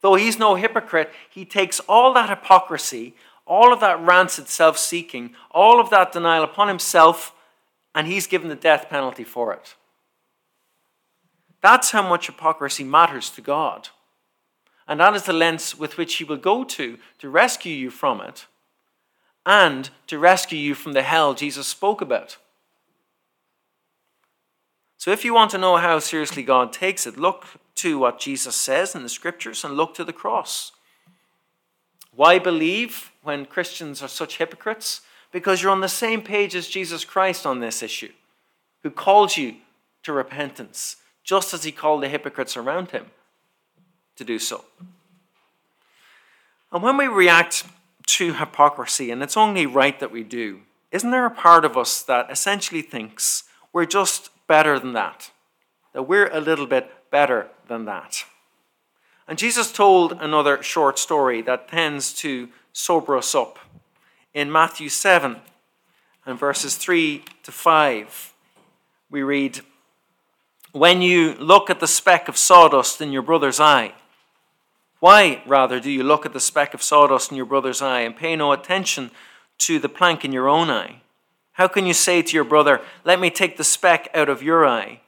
Though 0.00 0.14
he's 0.14 0.38
no 0.38 0.54
hypocrite, 0.54 1.10
he 1.30 1.44
takes 1.44 1.80
all 1.80 2.12
that 2.14 2.30
hypocrisy, 2.30 3.14
all 3.46 3.72
of 3.72 3.80
that 3.80 4.00
rancid 4.00 4.48
self 4.48 4.78
seeking, 4.78 5.34
all 5.50 5.80
of 5.80 5.90
that 5.90 6.12
denial 6.12 6.44
upon 6.44 6.68
himself, 6.68 7.34
and 7.94 8.06
he's 8.06 8.26
given 8.26 8.48
the 8.48 8.54
death 8.54 8.88
penalty 8.88 9.24
for 9.24 9.52
it. 9.52 9.74
That's 11.62 11.92
how 11.92 12.06
much 12.06 12.26
hypocrisy 12.26 12.84
matters 12.84 13.30
to 13.30 13.40
God. 13.40 13.88
And 14.86 15.00
that 15.00 15.14
is 15.14 15.22
the 15.22 15.32
lens 15.32 15.78
with 15.78 15.96
which 15.96 16.16
He 16.16 16.24
will 16.24 16.36
go 16.36 16.64
to 16.64 16.98
to 17.18 17.30
rescue 17.30 17.72
you 17.72 17.90
from 17.90 18.20
it 18.20 18.46
and 19.46 19.90
to 20.08 20.18
rescue 20.18 20.58
you 20.58 20.74
from 20.74 20.92
the 20.92 21.02
hell 21.02 21.34
Jesus 21.34 21.66
spoke 21.66 22.00
about. 22.00 22.36
So, 24.98 25.10
if 25.10 25.24
you 25.24 25.34
want 25.34 25.50
to 25.52 25.58
know 25.58 25.78
how 25.78 25.98
seriously 25.98 26.42
God 26.42 26.72
takes 26.72 27.06
it, 27.06 27.16
look 27.16 27.46
to 27.76 27.98
what 27.98 28.20
Jesus 28.20 28.54
says 28.54 28.94
in 28.94 29.02
the 29.02 29.08
scriptures 29.08 29.64
and 29.64 29.76
look 29.76 29.94
to 29.94 30.04
the 30.04 30.12
cross. 30.12 30.72
Why 32.14 32.38
believe 32.38 33.10
when 33.22 33.46
Christians 33.46 34.02
are 34.02 34.08
such 34.08 34.38
hypocrites? 34.38 35.00
Because 35.30 35.62
you're 35.62 35.72
on 35.72 35.80
the 35.80 35.88
same 35.88 36.22
page 36.22 36.54
as 36.54 36.68
Jesus 36.68 37.04
Christ 37.04 37.46
on 37.46 37.60
this 37.60 37.82
issue, 37.82 38.12
who 38.82 38.90
calls 38.90 39.36
you 39.36 39.56
to 40.02 40.12
repentance, 40.12 40.96
just 41.24 41.54
as 41.54 41.64
he 41.64 41.72
called 41.72 42.02
the 42.02 42.08
hypocrites 42.08 42.56
around 42.56 42.90
him 42.90 43.06
to 44.16 44.24
do 44.24 44.38
so. 44.38 44.64
And 46.70 46.82
when 46.82 46.96
we 46.96 47.06
react 47.06 47.64
to 48.06 48.34
hypocrisy, 48.34 49.10
and 49.10 49.22
it's 49.22 49.36
only 49.36 49.64
right 49.64 49.98
that 50.00 50.10
we 50.10 50.22
do, 50.22 50.60
isn't 50.90 51.10
there 51.10 51.26
a 51.26 51.30
part 51.30 51.64
of 51.64 51.76
us 51.76 52.02
that 52.02 52.30
essentially 52.30 52.82
thinks 52.82 53.44
we're 53.72 53.86
just 53.86 54.30
better 54.46 54.78
than 54.78 54.92
that? 54.92 55.30
That 55.94 56.02
we're 56.02 56.28
a 56.28 56.40
little 56.40 56.66
bit 56.66 56.90
better 57.10 57.48
than 57.68 57.86
that? 57.86 58.24
And 59.28 59.38
Jesus 59.38 59.72
told 59.72 60.12
another 60.12 60.62
short 60.62 60.98
story 60.98 61.42
that 61.42 61.68
tends 61.68 62.12
to 62.14 62.48
sober 62.72 63.16
us 63.16 63.34
up. 63.34 63.58
In 64.34 64.50
Matthew 64.50 64.88
7 64.88 65.36
and 66.26 66.38
verses 66.38 66.76
3 66.76 67.24
to 67.42 67.52
5, 67.52 68.34
we 69.10 69.22
read, 69.22 69.60
When 70.72 71.02
you 71.02 71.34
look 71.34 71.70
at 71.70 71.80
the 71.80 71.86
speck 71.86 72.28
of 72.28 72.36
sawdust 72.36 73.00
in 73.00 73.12
your 73.12 73.22
brother's 73.22 73.60
eye, 73.60 73.94
why, 74.98 75.42
rather, 75.46 75.80
do 75.80 75.90
you 75.90 76.04
look 76.04 76.24
at 76.24 76.32
the 76.32 76.40
speck 76.40 76.74
of 76.74 76.82
sawdust 76.82 77.30
in 77.30 77.36
your 77.36 77.46
brother's 77.46 77.82
eye 77.82 78.00
and 78.00 78.16
pay 78.16 78.36
no 78.36 78.52
attention 78.52 79.10
to 79.58 79.78
the 79.78 79.88
plank 79.88 80.24
in 80.24 80.32
your 80.32 80.48
own 80.48 80.70
eye? 80.70 81.02
How 81.52 81.68
can 81.68 81.86
you 81.86 81.92
say 81.92 82.22
to 82.22 82.34
your 82.34 82.44
brother, 82.44 82.80
Let 83.04 83.20
me 83.20 83.28
take 83.28 83.56
the 83.56 83.64
speck 83.64 84.08
out 84.14 84.28
of 84.28 84.42
your 84.42 84.66
eye, 84.66 85.00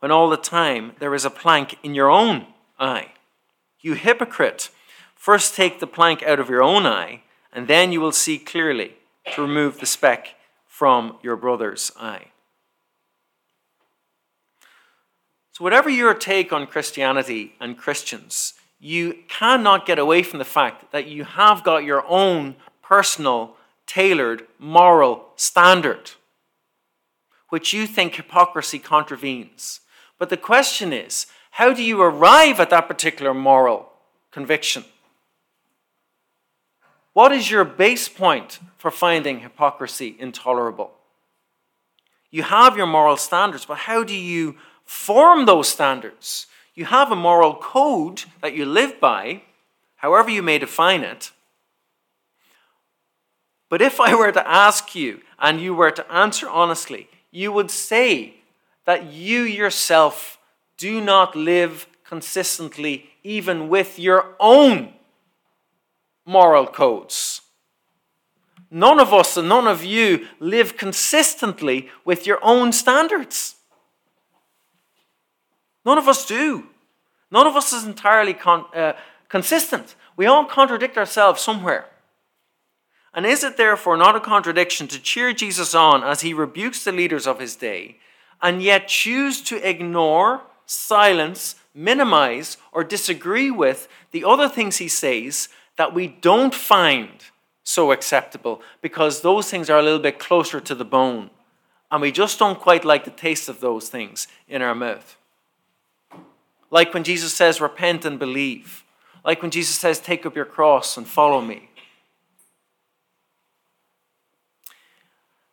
when 0.00 0.10
all 0.12 0.28
the 0.28 0.36
time 0.36 0.92
there 0.98 1.14
is 1.14 1.24
a 1.24 1.30
plank 1.30 1.78
in 1.82 1.94
your 1.94 2.10
own 2.10 2.46
eye? 2.78 3.12
You 3.80 3.94
hypocrite! 3.94 4.70
First 5.14 5.54
take 5.54 5.80
the 5.80 5.86
plank 5.86 6.22
out 6.22 6.40
of 6.40 6.48
your 6.48 6.62
own 6.62 6.86
eye, 6.86 7.22
and 7.52 7.68
then 7.68 7.92
you 7.92 8.00
will 8.00 8.12
see 8.12 8.38
clearly 8.38 8.94
to 9.34 9.42
remove 9.42 9.78
the 9.78 9.86
speck 9.86 10.34
from 10.66 11.18
your 11.22 11.36
brother's 11.36 11.90
eye. 11.98 12.26
So, 15.52 15.64
whatever 15.64 15.90
your 15.90 16.14
take 16.14 16.52
on 16.52 16.68
Christianity 16.68 17.54
and 17.60 17.76
Christians, 17.76 18.54
you 18.78 19.18
cannot 19.28 19.86
get 19.86 19.98
away 19.98 20.22
from 20.22 20.38
the 20.38 20.44
fact 20.44 20.92
that 20.92 21.08
you 21.08 21.24
have 21.24 21.64
got 21.64 21.82
your 21.82 22.06
own 22.06 22.54
personal, 22.80 23.56
tailored 23.86 24.46
moral 24.58 25.30
standard, 25.34 26.12
which 27.48 27.72
you 27.72 27.86
think 27.86 28.14
hypocrisy 28.14 28.78
contravenes. 28.78 29.80
But 30.16 30.30
the 30.30 30.36
question 30.36 30.92
is 30.92 31.26
how 31.58 31.74
do 31.74 31.82
you 31.82 32.00
arrive 32.00 32.60
at 32.60 32.70
that 32.70 32.86
particular 32.86 33.34
moral 33.34 33.90
conviction? 34.30 34.84
What 37.14 37.32
is 37.32 37.50
your 37.50 37.64
base 37.64 38.08
point 38.08 38.60
for 38.76 38.92
finding 38.92 39.40
hypocrisy 39.40 40.14
intolerable? 40.20 40.92
You 42.30 42.44
have 42.44 42.76
your 42.76 42.86
moral 42.86 43.16
standards, 43.16 43.64
but 43.64 43.78
how 43.78 44.04
do 44.04 44.14
you 44.14 44.54
form 44.84 45.46
those 45.46 45.68
standards? 45.68 46.46
You 46.76 46.84
have 46.84 47.10
a 47.10 47.16
moral 47.16 47.56
code 47.56 48.22
that 48.40 48.54
you 48.54 48.64
live 48.64 49.00
by, 49.00 49.42
however 49.96 50.30
you 50.30 50.44
may 50.44 50.60
define 50.60 51.02
it. 51.02 51.32
But 53.68 53.82
if 53.82 53.98
I 53.98 54.14
were 54.14 54.30
to 54.30 54.48
ask 54.48 54.94
you 54.94 55.22
and 55.40 55.60
you 55.60 55.74
were 55.74 55.90
to 55.90 56.12
answer 56.12 56.48
honestly, 56.48 57.08
you 57.32 57.50
would 57.50 57.72
say 57.72 58.34
that 58.86 59.12
you 59.12 59.42
yourself 59.42 60.37
do 60.78 61.00
not 61.00 61.36
live 61.36 61.86
consistently 62.04 63.10
even 63.22 63.68
with 63.68 63.98
your 63.98 64.34
own 64.40 64.94
moral 66.24 66.66
codes. 66.66 67.42
None 68.70 69.00
of 69.00 69.12
us 69.12 69.36
and 69.36 69.48
none 69.48 69.66
of 69.66 69.84
you 69.84 70.26
live 70.40 70.76
consistently 70.76 71.88
with 72.04 72.26
your 72.26 72.38
own 72.42 72.72
standards. 72.72 73.56
None 75.84 75.98
of 75.98 76.08
us 76.08 76.26
do. 76.26 76.66
None 77.30 77.46
of 77.46 77.56
us 77.56 77.72
is 77.72 77.84
entirely 77.84 78.34
con- 78.34 78.66
uh, 78.74 78.92
consistent. 79.28 79.96
We 80.16 80.26
all 80.26 80.44
contradict 80.44 80.96
ourselves 80.96 81.40
somewhere. 81.40 81.86
And 83.14 83.24
is 83.24 83.42
it 83.42 83.56
therefore 83.56 83.96
not 83.96 84.16
a 84.16 84.20
contradiction 84.20 84.86
to 84.88 85.00
cheer 85.00 85.32
Jesus 85.32 85.74
on 85.74 86.04
as 86.04 86.20
he 86.20 86.34
rebukes 86.34 86.84
the 86.84 86.92
leaders 86.92 87.26
of 87.26 87.40
his 87.40 87.56
day 87.56 87.96
and 88.40 88.62
yet 88.62 88.88
choose 88.88 89.40
to 89.42 89.68
ignore, 89.68 90.42
silence, 90.68 91.56
minimize, 91.74 92.58
or 92.72 92.84
disagree 92.84 93.50
with 93.50 93.88
the 94.12 94.22
other 94.22 94.48
things 94.48 94.76
he 94.76 94.88
says 94.88 95.48
that 95.76 95.94
we 95.94 96.06
don't 96.06 96.54
find 96.54 97.24
so 97.64 97.90
acceptable 97.90 98.60
because 98.82 99.22
those 99.22 99.50
things 99.50 99.70
are 99.70 99.78
a 99.78 99.82
little 99.82 99.98
bit 99.98 100.18
closer 100.18 100.60
to 100.60 100.74
the 100.74 100.84
bone. 100.84 101.30
And 101.90 102.02
we 102.02 102.12
just 102.12 102.38
don't 102.38 102.60
quite 102.60 102.84
like 102.84 103.04
the 103.04 103.10
taste 103.10 103.48
of 103.48 103.60
those 103.60 103.88
things 103.88 104.28
in 104.46 104.60
our 104.60 104.74
mouth. 104.74 105.16
Like 106.70 106.92
when 106.92 107.04
Jesus 107.04 107.32
says, 107.32 107.60
repent 107.60 108.04
and 108.04 108.18
believe. 108.18 108.84
Like 109.24 109.40
when 109.40 109.50
Jesus 109.50 109.78
says, 109.78 109.98
take 109.98 110.26
up 110.26 110.36
your 110.36 110.44
cross 110.44 110.98
and 110.98 111.06
follow 111.06 111.40
me. 111.40 111.70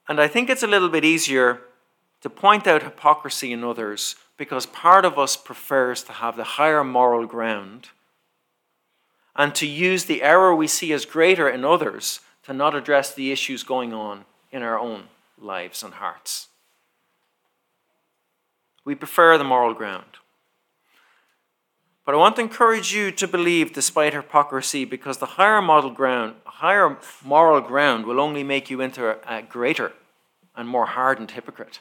And 0.10 0.20
I 0.20 0.28
think 0.28 0.50
it's 0.50 0.64
a 0.64 0.68
little 0.68 0.90
bit 0.90 1.06
easier 1.06 1.62
to 2.22 2.30
point 2.30 2.68
out 2.68 2.84
hypocrisy 2.84 3.54
in 3.54 3.64
others 3.64 4.16
because 4.38 4.66
part 4.66 5.06
of 5.06 5.18
us 5.18 5.38
prefers 5.38 6.04
to 6.04 6.12
have 6.14 6.36
the 6.36 6.44
higher 6.44 6.84
moral 6.84 7.26
ground 7.26 7.90
and 9.36 9.54
to 9.56 9.68
use 9.68 10.06
the 10.06 10.22
error 10.22 10.54
we 10.56 10.68
see 10.68 10.94
as 10.94 11.06
greater 11.06 11.50
in 11.50 11.66
others 11.66 12.20
to 12.44 12.54
not 12.54 12.76
address 12.76 13.14
the 13.14 13.32
issues 13.32 13.64
going 13.64 13.94
on 13.94 14.26
in 14.52 14.62
our 14.62 14.80
own 14.80 15.06
lives 15.38 15.84
and 15.84 15.96
hearts. 15.96 16.48
We 18.86 18.96
prefer 18.96 19.38
the 19.38 19.44
moral 19.44 19.74
ground. 19.74 20.06
But 22.06 22.14
I 22.14 22.20
want 22.20 22.36
to 22.36 22.44
encourage 22.44 22.94
you 22.94 23.12
to 23.12 23.28
believe 23.28 23.74
despite 23.74 24.14
hypocrisy 24.14 24.86
because 24.86 25.18
the 25.18 25.26
higher 25.26 25.62
moral 25.62 25.90
ground, 25.90 26.36
higher 26.46 26.98
moral 27.24 27.62
ground 27.62 28.06
will 28.06 28.20
only 28.20 28.44
make 28.44 28.70
you 28.70 28.80
into 28.80 29.18
a 29.28 29.42
greater 29.42 29.92
and 30.56 30.70
more 30.70 30.86
hardened 30.86 31.32
hypocrite. 31.32 31.80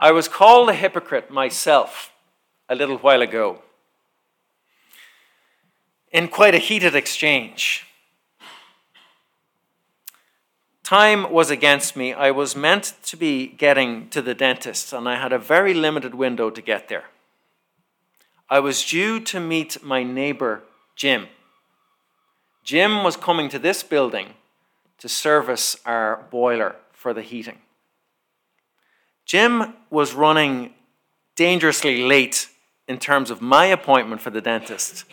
I 0.00 0.12
was 0.12 0.28
called 0.28 0.68
a 0.68 0.74
hypocrite 0.74 1.28
myself 1.28 2.12
a 2.68 2.76
little 2.76 2.98
while 2.98 3.20
ago 3.20 3.62
in 6.12 6.28
quite 6.28 6.54
a 6.54 6.58
heated 6.58 6.94
exchange. 6.94 7.84
Time 10.84 11.30
was 11.32 11.50
against 11.50 11.96
me. 11.96 12.14
I 12.14 12.30
was 12.30 12.54
meant 12.54 12.94
to 13.02 13.16
be 13.16 13.48
getting 13.48 14.08
to 14.10 14.22
the 14.22 14.34
dentist, 14.34 14.92
and 14.92 15.08
I 15.08 15.16
had 15.16 15.32
a 15.32 15.38
very 15.38 15.74
limited 15.74 16.14
window 16.14 16.48
to 16.48 16.62
get 16.62 16.88
there. 16.88 17.04
I 18.48 18.60
was 18.60 18.84
due 18.84 19.20
to 19.20 19.40
meet 19.40 19.82
my 19.82 20.02
neighbor, 20.02 20.62
Jim. 20.94 21.26
Jim 22.62 23.02
was 23.02 23.16
coming 23.16 23.48
to 23.50 23.58
this 23.58 23.82
building 23.82 24.34
to 24.98 25.08
service 25.08 25.76
our 25.84 26.24
boiler 26.30 26.76
for 26.92 27.12
the 27.12 27.22
heating. 27.22 27.58
Jim 29.28 29.74
was 29.90 30.14
running 30.14 30.72
dangerously 31.36 32.02
late 32.02 32.48
in 32.88 32.98
terms 32.98 33.30
of 33.30 33.42
my 33.42 33.66
appointment 33.66 34.22
for 34.22 34.30
the 34.30 34.40
dentist. 34.40 35.04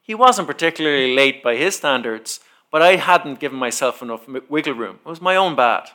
He 0.00 0.14
wasn't 0.14 0.48
particularly 0.48 1.14
late 1.14 1.42
by 1.42 1.56
his 1.56 1.76
standards, 1.76 2.40
but 2.72 2.80
I 2.80 2.96
hadn't 2.96 3.40
given 3.40 3.58
myself 3.58 4.00
enough 4.00 4.26
wiggle 4.48 4.72
room. 4.72 5.00
It 5.04 5.08
was 5.08 5.20
my 5.20 5.36
own 5.36 5.54
bad. 5.54 5.90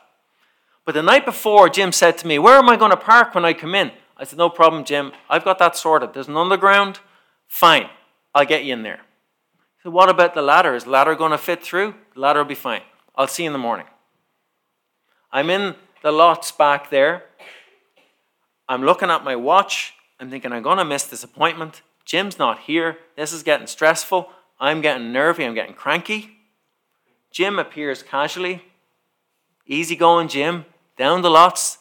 But 0.84 0.94
the 0.94 1.02
night 1.02 1.24
before, 1.24 1.68
Jim 1.68 1.90
said 1.90 2.16
to 2.18 2.26
me, 2.28 2.38
Where 2.38 2.58
am 2.58 2.68
I 2.68 2.76
going 2.76 2.92
to 2.92 2.96
park 2.96 3.34
when 3.34 3.44
I 3.44 3.52
come 3.52 3.74
in? 3.74 3.90
I 4.16 4.22
said, 4.22 4.38
No 4.38 4.48
problem, 4.48 4.84
Jim. 4.84 5.10
I've 5.28 5.44
got 5.44 5.58
that 5.58 5.76
sorted. 5.76 6.14
There's 6.14 6.28
an 6.28 6.36
underground. 6.36 7.00
Fine. 7.48 7.88
I'll 8.36 8.44
get 8.44 8.64
you 8.64 8.72
in 8.72 8.84
there. 8.84 9.00
He 9.78 9.82
said, 9.82 9.92
What 9.92 10.08
about 10.08 10.34
the 10.34 10.42
ladder? 10.42 10.76
Is 10.76 10.84
the 10.84 10.90
ladder 10.90 11.16
going 11.16 11.32
to 11.32 11.38
fit 11.38 11.64
through? 11.64 11.96
The 12.14 12.20
ladder 12.20 12.38
will 12.40 12.46
be 12.46 12.54
fine. 12.54 12.82
I'll 13.16 13.26
see 13.26 13.42
you 13.42 13.48
in 13.48 13.52
the 13.52 13.58
morning. 13.58 13.86
I'm 15.32 15.50
in 15.50 15.74
the 16.04 16.12
lots 16.12 16.52
back 16.52 16.90
there. 16.90 17.24
I'm 18.68 18.82
looking 18.82 19.10
at 19.10 19.24
my 19.24 19.36
watch. 19.36 19.94
I'm 20.18 20.30
thinking, 20.30 20.52
I'm 20.52 20.62
going 20.62 20.78
to 20.78 20.84
miss 20.84 21.04
this 21.04 21.24
appointment. 21.24 21.82
Jim's 22.04 22.38
not 22.38 22.60
here. 22.60 22.98
This 23.16 23.32
is 23.32 23.42
getting 23.42 23.66
stressful. 23.66 24.30
I'm 24.60 24.80
getting 24.80 25.12
nervy. 25.12 25.44
I'm 25.44 25.54
getting 25.54 25.74
cranky. 25.74 26.30
Jim 27.30 27.58
appears 27.58 28.02
casually. 28.02 28.62
Easy 29.66 29.96
going, 29.96 30.28
Jim. 30.28 30.66
Down 30.96 31.22
the 31.22 31.30
lots. 31.30 31.78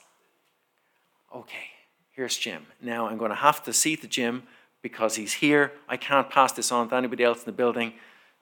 Okay, 1.34 1.68
here's 2.12 2.38
Jim. 2.38 2.66
Now 2.82 3.08
I'm 3.08 3.18
going 3.18 3.30
to 3.30 3.36
have 3.36 3.64
to 3.64 3.74
see 3.74 3.96
the 3.96 4.08
Jim 4.08 4.44
because 4.82 5.16
he's 5.16 5.34
here. 5.34 5.72
I 5.88 5.98
can't 5.98 6.30
pass 6.30 6.52
this 6.54 6.72
on 6.72 6.90
to 6.90 6.96
anybody 6.96 7.24
else 7.24 7.40
in 7.40 7.46
the 7.46 7.52
building. 7.52 7.94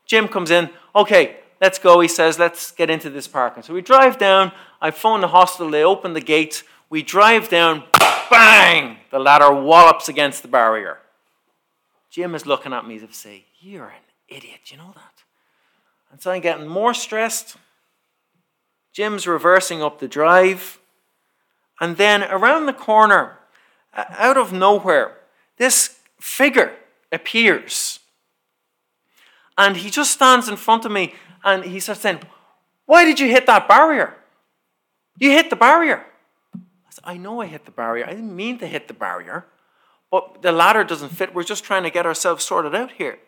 Jim 0.06 0.28
comes 0.28 0.52
in. 0.52 0.70
Okay, 0.96 1.38
let's 1.60 1.80
go. 1.80 2.00
He 2.00 2.08
says, 2.08 2.40
let's 2.40 2.72
get 2.72 2.90
into 2.90 3.10
this 3.10 3.28
parking. 3.28 3.64
So 3.64 3.74
we 3.74 3.82
drive 3.82 4.18
down. 4.18 4.52
I 4.82 4.92
phone 4.92 5.22
the 5.22 5.30
hostel. 5.30 5.70
They 5.70 5.84
open 5.84 6.14
the 6.14 6.22
gate. 6.22 6.64
We 6.90 7.04
drive 7.04 7.50
down. 7.50 7.84
Bang! 8.32 8.98
The 9.12 9.20
ladder 9.20 9.54
wallops 9.54 10.08
against 10.08 10.41
the 10.41 10.48
barrier. 10.48 11.00
Jim 12.10 12.34
is 12.34 12.46
looking 12.46 12.72
at 12.72 12.88
me 12.88 12.98
to 12.98 13.13
say, 13.13 13.44
You're 13.60 13.89
an 13.89 14.04
idiot, 14.30 14.72
you 14.72 14.78
know 14.78 14.94
that? 14.96 15.24
And 16.12 16.22
so 16.22 16.32
I'm 16.32 16.41
getting 16.41 16.67
more 16.67 16.94
stressed. 16.94 17.58
Jim's 18.94 19.28
reversing 19.28 19.84
up 19.84 20.00
the 20.00 20.08
drive. 20.08 20.80
And 21.82 21.98
then 21.98 22.24
around 22.24 22.65
the 22.65 22.74
corner, 22.74 23.38
out 23.94 24.38
of 24.38 24.54
nowhere, 24.54 25.17
this 25.58 26.00
figure 26.20 26.74
appears. 27.12 28.00
And 29.58 29.76
he 29.78 29.89
just 29.89 30.12
stands 30.12 30.48
in 30.48 30.56
front 30.56 30.86
of 30.86 30.91
me 30.91 31.15
and 31.44 31.65
he 31.65 31.82
starts 31.82 32.02
saying, 32.02 32.20
Why 32.86 33.04
did 33.04 33.20
you 33.20 33.28
hit 33.28 33.46
that 33.48 33.67
barrier? 33.67 34.15
You 35.17 35.32
hit 35.32 35.50
the 35.50 35.58
barrier. 35.58 36.06
I 37.04 37.18
know 37.18 37.42
I 37.42 37.48
hit 37.48 37.66
the 37.66 37.72
barrier. 37.72 38.06
I 38.06 38.12
didn't 38.12 38.36
mean 38.36 38.60
to 38.60 38.68
hit 38.68 38.88
the 38.88 38.94
barrier. 38.94 39.46
But 40.12 40.42
the 40.42 40.52
ladder 40.52 40.84
doesn't 40.84 41.10
fit. 41.10 41.34
We're 41.34 41.44
just 41.44 41.64
trying 41.64 41.84
to 41.84 41.90
get 41.90 42.06
ourselves 42.06 42.44
sorted 42.44 42.76
out 42.76 42.92
here. 42.92 43.20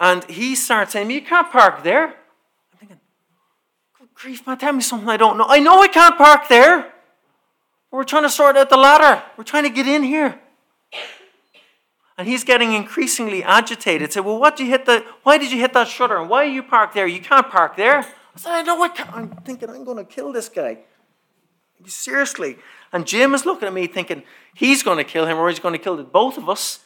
And 0.00 0.24
he 0.24 0.54
starts 0.54 0.92
saying, 0.92 1.10
You 1.10 1.22
can't 1.22 1.50
park 1.50 1.82
there. 1.82 2.06
I'm 2.06 2.78
thinking, 2.78 3.00
Good 3.98 4.08
grief, 4.14 4.46
man, 4.46 4.58
tell 4.58 4.72
me 4.72 4.80
something 4.80 5.08
I 5.08 5.16
don't 5.16 5.36
know. 5.36 5.46
I 5.48 5.58
know 5.58 5.80
I 5.80 5.88
can't 5.88 6.16
park 6.16 6.48
there. 6.48 6.92
We're 7.90 8.04
trying 8.04 8.22
to 8.22 8.30
sort 8.30 8.56
out 8.56 8.70
the 8.70 8.76
ladder. 8.76 9.22
We're 9.36 9.44
trying 9.44 9.64
to 9.64 9.70
get 9.70 9.88
in 9.88 10.02
here. 10.02 10.38
And 12.16 12.28
he's 12.28 12.44
getting 12.44 12.72
increasingly 12.72 13.42
agitated. 13.42 14.12
Say, 14.12 14.20
well, 14.20 14.38
what 14.38 14.56
did 14.56 14.64
you 14.64 14.70
hit 14.70 14.86
the, 14.86 15.04
why 15.22 15.38
did 15.38 15.50
you 15.52 15.58
hit 15.58 15.72
that 15.72 15.88
shutter? 15.88 16.16
And 16.16 16.28
why 16.28 16.44
are 16.44 16.50
you 16.50 16.62
parked 16.62 16.94
there? 16.94 17.06
You 17.06 17.20
can't 17.20 17.48
park 17.48 17.76
there. 17.76 17.98
I 17.98 18.38
said, 18.38 18.52
I 18.52 18.62
know 18.62 18.82
I 18.82 18.88
can't. 18.88 19.12
I'm 19.12 19.30
thinking 19.44 19.70
I'm 19.70 19.84
going 19.84 19.98
to 19.98 20.04
kill 20.04 20.32
this 20.32 20.48
guy. 20.48 20.78
Seriously. 21.86 22.58
And 22.92 23.06
Jim 23.06 23.34
is 23.34 23.46
looking 23.46 23.68
at 23.68 23.74
me 23.74 23.86
thinking 23.86 24.22
he's 24.54 24.82
going 24.82 24.98
to 24.98 25.04
kill 25.04 25.26
him 25.26 25.38
or 25.38 25.48
he's 25.48 25.60
going 25.60 25.74
to 25.74 25.78
kill 25.78 26.02
both 26.04 26.38
of 26.38 26.48
us. 26.48 26.80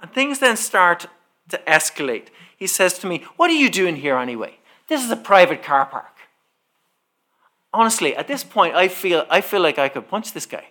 And 0.00 0.12
things 0.12 0.40
then 0.40 0.56
start 0.56 1.06
to 1.48 1.58
escalate. 1.66 2.28
He 2.56 2.66
says 2.66 2.98
to 2.98 3.06
me, 3.06 3.24
What 3.36 3.50
are 3.50 3.54
you 3.54 3.70
doing 3.70 3.96
here 3.96 4.16
anyway? 4.16 4.58
This 4.88 5.04
is 5.04 5.10
a 5.10 5.16
private 5.16 5.62
car 5.62 5.86
park. 5.86 6.06
Honestly, 7.72 8.14
at 8.14 8.28
this 8.28 8.44
point, 8.44 8.74
I 8.74 8.88
feel, 8.88 9.24
I 9.30 9.40
feel 9.40 9.62
like 9.62 9.78
I 9.78 9.88
could 9.88 10.08
punch 10.08 10.32
this 10.32 10.46
guy. 10.46 10.66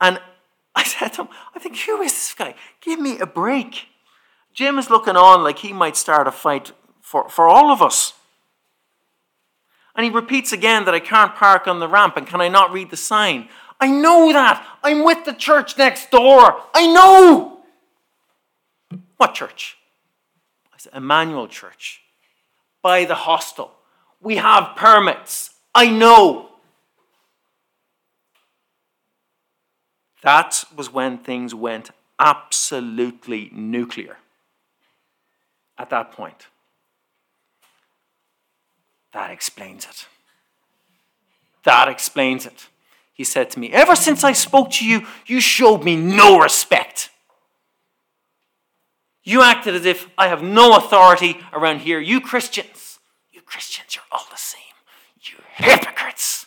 And 0.00 0.20
I 0.74 0.82
said 0.84 1.14
to 1.14 1.22
him, 1.22 1.28
I 1.54 1.58
think, 1.58 1.78
who 1.78 2.02
is 2.02 2.12
this 2.12 2.34
guy? 2.34 2.54
Give 2.80 3.00
me 3.00 3.18
a 3.18 3.26
break. 3.26 3.86
Jim 4.52 4.78
is 4.78 4.90
looking 4.90 5.16
on 5.16 5.42
like 5.42 5.58
he 5.58 5.72
might 5.72 5.96
start 5.96 6.26
a 6.26 6.32
fight 6.32 6.72
for, 7.00 7.28
for 7.28 7.48
all 7.48 7.70
of 7.70 7.80
us. 7.80 8.14
And 9.94 10.04
he 10.04 10.10
repeats 10.10 10.52
again 10.52 10.84
that 10.84 10.94
I 10.94 11.00
can't 11.00 11.34
park 11.34 11.66
on 11.66 11.80
the 11.80 11.88
ramp 11.88 12.16
and 12.16 12.26
can 12.26 12.40
I 12.40 12.48
not 12.48 12.72
read 12.72 12.90
the 12.90 12.96
sign? 12.96 13.48
I 13.80 13.88
know 13.88 14.32
that. 14.32 14.66
I'm 14.82 15.04
with 15.04 15.24
the 15.24 15.32
church 15.32 15.78
next 15.78 16.10
door. 16.10 16.60
I 16.74 16.86
know. 16.86 17.60
What 19.16 19.34
church? 19.34 19.76
I 20.72 20.78
said, 20.78 20.92
Emmanuel 20.94 21.48
Church. 21.48 22.00
By 22.82 23.04
the 23.04 23.14
hostel. 23.14 23.72
We 24.20 24.36
have 24.36 24.76
permits. 24.76 25.50
I 25.74 25.88
know. 25.88 26.50
That 30.22 30.64
was 30.76 30.92
when 30.92 31.18
things 31.18 31.54
went 31.54 31.90
absolutely 32.18 33.50
nuclear 33.52 34.18
at 35.78 35.88
that 35.90 36.12
point. 36.12 36.48
That 39.12 39.30
explains 39.30 39.84
it. 39.84 40.06
That 41.64 41.88
explains 41.88 42.46
it. 42.46 42.68
He 43.12 43.24
said 43.24 43.50
to 43.50 43.58
me, 43.58 43.70
Ever 43.72 43.94
since 43.94 44.24
I 44.24 44.32
spoke 44.32 44.70
to 44.72 44.86
you, 44.86 45.06
you 45.26 45.40
showed 45.40 45.84
me 45.84 45.96
no 45.96 46.40
respect. 46.40 47.10
You 49.22 49.42
acted 49.42 49.74
as 49.74 49.84
if 49.84 50.08
I 50.16 50.28
have 50.28 50.42
no 50.42 50.76
authority 50.76 51.38
around 51.52 51.80
here. 51.80 52.00
You 52.00 52.20
Christians, 52.20 52.98
you 53.30 53.42
Christians, 53.42 53.94
you're 53.94 54.04
all 54.10 54.26
the 54.30 54.36
same. 54.36 54.60
You 55.22 55.36
hypocrites. 55.54 56.46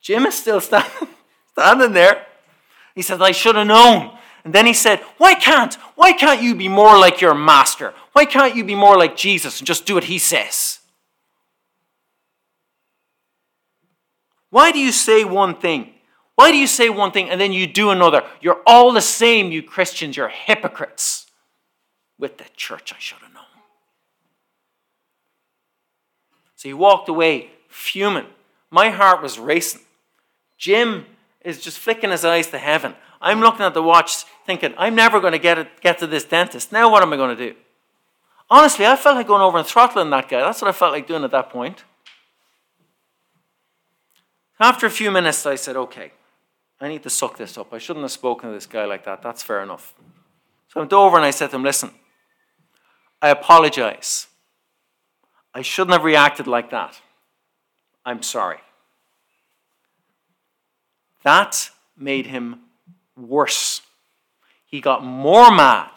Jim 0.00 0.26
is 0.26 0.34
still 0.36 0.60
standing, 0.60 1.08
standing 1.52 1.92
there. 1.92 2.26
He 2.94 3.00
said, 3.00 3.22
I 3.22 3.32
should 3.32 3.56
have 3.56 3.66
known. 3.66 4.16
And 4.44 4.54
then 4.54 4.66
he 4.66 4.74
said, 4.74 5.00
Why 5.18 5.34
can't? 5.34 5.74
Why 5.94 6.12
can't 6.12 6.42
you 6.42 6.54
be 6.54 6.68
more 6.68 6.98
like 6.98 7.20
your 7.20 7.34
master? 7.34 7.94
Why 8.12 8.26
can't 8.26 8.54
you 8.54 8.62
be 8.62 8.74
more 8.74 8.96
like 8.98 9.16
Jesus 9.16 9.58
and 9.58 9.66
just 9.66 9.86
do 9.86 9.94
what 9.94 10.04
he 10.04 10.18
says? 10.18 10.80
Why 14.50 14.70
do 14.70 14.78
you 14.78 14.92
say 14.92 15.24
one 15.24 15.56
thing? 15.56 15.94
Why 16.36 16.50
do 16.50 16.58
you 16.58 16.66
say 16.66 16.88
one 16.88 17.10
thing 17.10 17.30
and 17.30 17.40
then 17.40 17.52
you 17.52 17.66
do 17.66 17.90
another? 17.90 18.22
You're 18.40 18.60
all 18.66 18.92
the 18.92 19.00
same, 19.00 19.50
you 19.50 19.62
Christians. 19.62 20.16
You're 20.16 20.28
hypocrites. 20.28 21.26
With 22.18 22.38
the 22.38 22.44
church, 22.56 22.92
I 22.92 22.98
should 23.00 23.18
have 23.18 23.34
known. 23.34 23.42
So 26.54 26.68
he 26.68 26.72
walked 26.74 27.08
away 27.08 27.50
fuming. 27.68 28.26
My 28.70 28.90
heart 28.90 29.20
was 29.20 29.38
racing. 29.38 29.82
Jim 30.56 31.06
is 31.40 31.60
just 31.60 31.78
flicking 31.78 32.10
his 32.10 32.24
eyes 32.24 32.46
to 32.48 32.58
heaven. 32.58 32.94
I'm 33.24 33.40
looking 33.40 33.62
at 33.62 33.72
the 33.72 33.82
watch 33.82 34.24
thinking, 34.46 34.74
I'm 34.76 34.94
never 34.94 35.18
going 35.18 35.32
to 35.32 35.38
get, 35.38 35.56
it, 35.56 35.80
get 35.80 35.98
to 36.00 36.06
this 36.06 36.24
dentist. 36.24 36.70
Now 36.70 36.90
what 36.92 37.02
am 37.02 37.10
I 37.14 37.16
going 37.16 37.34
to 37.34 37.50
do? 37.50 37.56
Honestly, 38.50 38.84
I 38.84 38.96
felt 38.96 39.16
like 39.16 39.26
going 39.26 39.40
over 39.40 39.56
and 39.56 39.66
throttling 39.66 40.10
that 40.10 40.28
guy. 40.28 40.40
That's 40.40 40.60
what 40.60 40.68
I 40.68 40.72
felt 40.72 40.92
like 40.92 41.06
doing 41.06 41.24
at 41.24 41.30
that 41.30 41.48
point. 41.48 41.84
After 44.60 44.86
a 44.86 44.90
few 44.90 45.10
minutes, 45.10 45.46
I 45.46 45.54
said, 45.54 45.74
okay, 45.74 46.12
I 46.78 46.88
need 46.88 47.02
to 47.04 47.10
suck 47.10 47.38
this 47.38 47.56
up. 47.56 47.72
I 47.72 47.78
shouldn't 47.78 48.04
have 48.04 48.12
spoken 48.12 48.50
to 48.50 48.54
this 48.54 48.66
guy 48.66 48.84
like 48.84 49.06
that. 49.06 49.22
That's 49.22 49.42
fair 49.42 49.62
enough. 49.62 49.94
So 50.68 50.80
I 50.80 50.80
went 50.80 50.92
over 50.92 51.16
and 51.16 51.24
I 51.24 51.30
said 51.30 51.48
to 51.50 51.56
him, 51.56 51.62
listen, 51.62 51.92
I 53.22 53.30
apologize. 53.30 54.26
I 55.54 55.62
shouldn't 55.62 55.94
have 55.94 56.04
reacted 56.04 56.46
like 56.46 56.70
that. 56.72 57.00
I'm 58.04 58.22
sorry. 58.22 58.58
That 61.22 61.70
made 61.96 62.26
him 62.26 62.60
worse. 63.16 63.82
He 64.66 64.80
got 64.80 65.04
more 65.04 65.50
mad. 65.50 65.90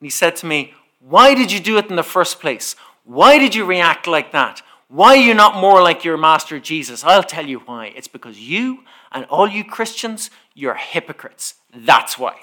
And 0.00 0.06
he 0.06 0.10
said 0.10 0.36
to 0.36 0.46
me, 0.46 0.74
Why 1.00 1.34
did 1.34 1.52
you 1.52 1.60
do 1.60 1.78
it 1.78 1.90
in 1.90 1.96
the 1.96 2.02
first 2.02 2.40
place? 2.40 2.76
Why 3.04 3.38
did 3.38 3.54
you 3.54 3.64
react 3.64 4.06
like 4.06 4.32
that? 4.32 4.62
Why 4.88 5.14
are 5.14 5.16
you 5.16 5.34
not 5.34 5.60
more 5.60 5.82
like 5.82 6.04
your 6.04 6.16
master 6.16 6.60
Jesus? 6.60 7.04
I'll 7.04 7.22
tell 7.22 7.46
you 7.46 7.60
why. 7.60 7.92
It's 7.96 8.08
because 8.08 8.38
you 8.38 8.84
and 9.12 9.24
all 9.26 9.48
you 9.48 9.64
Christians, 9.64 10.30
you're 10.54 10.74
hypocrites. 10.74 11.54
That's 11.74 12.18
why. 12.18 12.36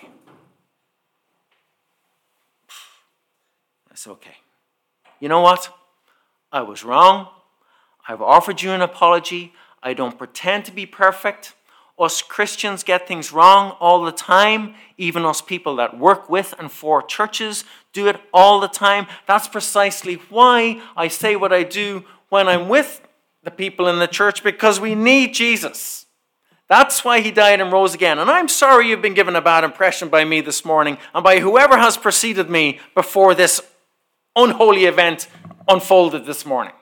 That's 3.89 4.07
okay. 4.07 4.37
You 5.19 5.29
know 5.29 5.41
what? 5.41 5.73
I 6.51 6.61
was 6.61 6.83
wrong. 6.83 7.27
I've 8.07 8.21
offered 8.21 8.61
you 8.61 8.71
an 8.71 8.81
apology. 8.81 9.53
I 9.83 9.93
don't 9.93 10.17
pretend 10.17 10.65
to 10.65 10.71
be 10.71 10.85
perfect. 10.85 11.53
Us 12.01 12.23
Christians 12.23 12.83
get 12.83 13.07
things 13.07 13.31
wrong 13.31 13.77
all 13.79 14.03
the 14.03 14.11
time. 14.11 14.73
Even 14.97 15.23
us 15.23 15.39
people 15.39 15.75
that 15.75 15.99
work 15.99 16.29
with 16.29 16.55
and 16.57 16.71
for 16.71 17.03
churches 17.03 17.63
do 17.93 18.07
it 18.07 18.19
all 18.33 18.59
the 18.59 18.67
time. 18.67 19.05
That's 19.27 19.47
precisely 19.47 20.15
why 20.29 20.81
I 20.97 21.07
say 21.07 21.35
what 21.35 21.53
I 21.53 21.61
do 21.61 22.03
when 22.29 22.47
I'm 22.47 22.67
with 22.69 23.07
the 23.43 23.51
people 23.51 23.87
in 23.87 23.99
the 23.99 24.07
church 24.07 24.43
because 24.43 24.79
we 24.79 24.95
need 24.95 25.35
Jesus. 25.35 26.07
That's 26.67 27.05
why 27.05 27.19
he 27.19 27.29
died 27.31 27.61
and 27.61 27.71
rose 27.71 27.93
again. 27.93 28.17
And 28.17 28.31
I'm 28.31 28.47
sorry 28.47 28.87
you've 28.87 29.01
been 29.01 29.13
given 29.13 29.35
a 29.35 29.41
bad 29.41 29.63
impression 29.63 30.09
by 30.09 30.25
me 30.25 30.41
this 30.41 30.65
morning 30.65 30.97
and 31.13 31.23
by 31.23 31.39
whoever 31.39 31.77
has 31.77 31.97
preceded 31.97 32.49
me 32.49 32.79
before 32.95 33.35
this 33.35 33.61
unholy 34.35 34.85
event 34.85 35.27
unfolded 35.67 36.25
this 36.25 36.45
morning. 36.45 36.73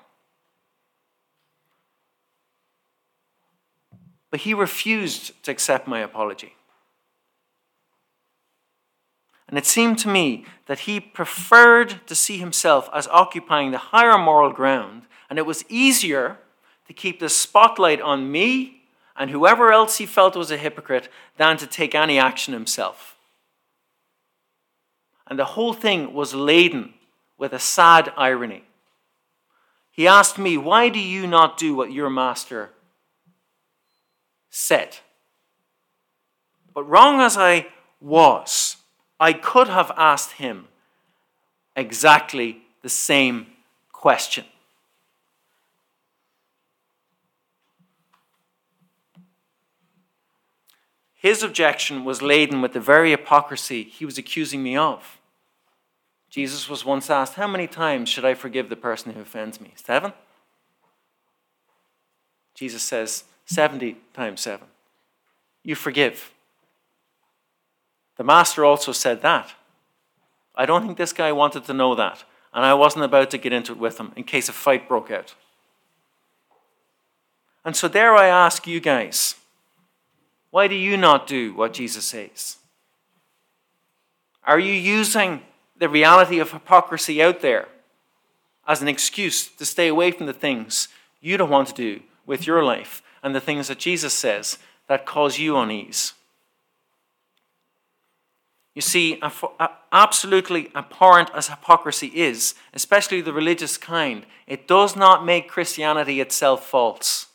But 4.31 4.41
he 4.41 4.53
refused 4.53 5.43
to 5.43 5.51
accept 5.51 5.87
my 5.87 5.99
apology. 5.99 6.53
And 9.47 9.57
it 9.57 9.65
seemed 9.65 9.97
to 9.99 10.07
me 10.07 10.45
that 10.67 10.79
he 10.79 10.99
preferred 10.99 12.05
to 12.05 12.13
see 12.13 12.37
himself 12.37 12.87
as 12.93 13.07
occupying 13.07 13.71
the 13.71 13.79
higher 13.79 14.17
moral 14.17 14.53
ground, 14.53 15.03
and 15.29 15.39
it 15.39 15.45
was 15.45 15.65
easier 15.69 16.37
to 16.87 16.93
keep 16.93 17.19
the 17.19 17.29
spotlight 17.29 17.99
on 17.99 18.31
me 18.31 18.79
and 19.19 19.31
whoever 19.31 19.71
else 19.71 19.97
he 19.97 20.05
felt 20.05 20.37
was 20.37 20.49
a 20.49 20.57
hypocrite 20.57 21.09
than 21.35 21.57
to 21.57 21.67
take 21.67 21.93
any 21.93 22.17
action 22.17 22.53
himself. 22.53 23.17
And 25.27 25.37
the 25.37 25.45
whole 25.45 25.73
thing 25.73 26.13
was 26.13 26.33
laden 26.33 26.93
with 27.37 27.51
a 27.51 27.59
sad 27.59 28.13
irony. 28.15 28.63
He 29.91 30.07
asked 30.07 30.39
me, 30.39 30.57
Why 30.57 30.87
do 30.87 30.99
you 30.99 31.27
not 31.27 31.57
do 31.57 31.75
what 31.75 31.91
your 31.91 32.09
master 32.09 32.71
said. 34.49 34.97
But 36.73 36.83
wrong 36.83 37.19
as 37.19 37.37
I 37.37 37.67
was, 37.99 38.77
I 39.19 39.33
could 39.33 39.67
have 39.67 39.91
asked 39.97 40.33
him 40.33 40.67
exactly 41.75 42.61
the 42.81 42.89
same 42.89 43.47
question. 43.91 44.45
His 51.15 51.43
objection 51.43 52.05
was 52.05 52.21
laden 52.21 52.61
with 52.61 52.71
the 52.71 52.79
very 52.79 53.11
hypocrisy 53.11 53.83
he 53.83 54.05
was 54.05 54.17
accusing 54.17 54.63
me 54.63 54.77
of. 54.77 55.19
Jesus 56.29 56.69
was 56.69 56.85
once 56.85 57.09
asked, 57.09 57.33
How 57.33 57.47
many 57.47 57.67
times 57.67 58.07
should 58.07 58.23
I 58.23 58.35
forgive 58.35 58.69
the 58.69 58.77
person 58.77 59.11
who 59.11 59.19
offends 59.19 59.59
me? 59.59 59.73
Seven? 59.75 60.13
Jesus 62.55 62.83
says, 62.83 63.25
70 63.49 63.97
times 64.13 64.41
7. 64.41 64.67
You 65.63 65.75
forgive. 65.75 66.31
The 68.17 68.23
master 68.23 68.63
also 68.63 68.91
said 68.91 69.21
that. 69.23 69.53
I 70.55 70.65
don't 70.65 70.85
think 70.85 70.97
this 70.97 71.13
guy 71.13 71.31
wanted 71.31 71.65
to 71.65 71.73
know 71.73 71.95
that, 71.95 72.23
and 72.53 72.63
I 72.63 72.73
wasn't 72.75 73.05
about 73.05 73.31
to 73.31 73.37
get 73.37 73.53
into 73.53 73.71
it 73.71 73.79
with 73.79 73.99
him 73.99 74.11
in 74.15 74.23
case 74.23 74.49
a 74.49 74.53
fight 74.53 74.87
broke 74.87 75.09
out. 75.09 75.33
And 77.65 77.75
so, 77.75 77.87
there 77.87 78.15
I 78.15 78.27
ask 78.27 78.67
you 78.67 78.79
guys 78.79 79.35
why 80.51 80.67
do 80.67 80.75
you 80.75 80.97
not 80.97 81.27
do 81.27 81.53
what 81.53 81.73
Jesus 81.73 82.05
says? 82.05 82.57
Are 84.43 84.59
you 84.59 84.73
using 84.73 85.41
the 85.77 85.89
reality 85.89 86.39
of 86.39 86.51
hypocrisy 86.51 87.21
out 87.21 87.41
there 87.41 87.67
as 88.67 88.81
an 88.81 88.87
excuse 88.87 89.47
to 89.47 89.65
stay 89.65 89.87
away 89.87 90.11
from 90.11 90.25
the 90.25 90.33
things 90.33 90.87
you 91.21 91.37
don't 91.37 91.51
want 91.51 91.67
to 91.67 91.73
do 91.73 92.01
with 92.25 92.47
your 92.47 92.63
life? 92.63 93.03
And 93.23 93.35
the 93.35 93.41
things 93.41 93.67
that 93.67 93.79
Jesus 93.79 94.13
says 94.13 94.57
that 94.87 95.05
cause 95.05 95.39
you 95.39 95.57
unease. 95.57 96.13
You 98.75 98.81
see, 98.81 99.21
absolutely 99.91 100.71
abhorrent 100.73 101.29
as 101.35 101.49
hypocrisy 101.49 102.07
is, 102.07 102.55
especially 102.73 103.21
the 103.21 103.33
religious 103.33 103.77
kind, 103.77 104.25
it 104.47 104.67
does 104.67 104.95
not 104.95 105.25
make 105.25 105.49
Christianity 105.49 106.21
itself 106.21 106.65
false. 106.65 107.27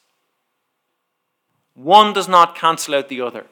One 1.75 2.13
does 2.13 2.29
not 2.29 2.55
cancel 2.55 2.95
out 2.95 3.09
the 3.09 3.21
other. 3.21 3.47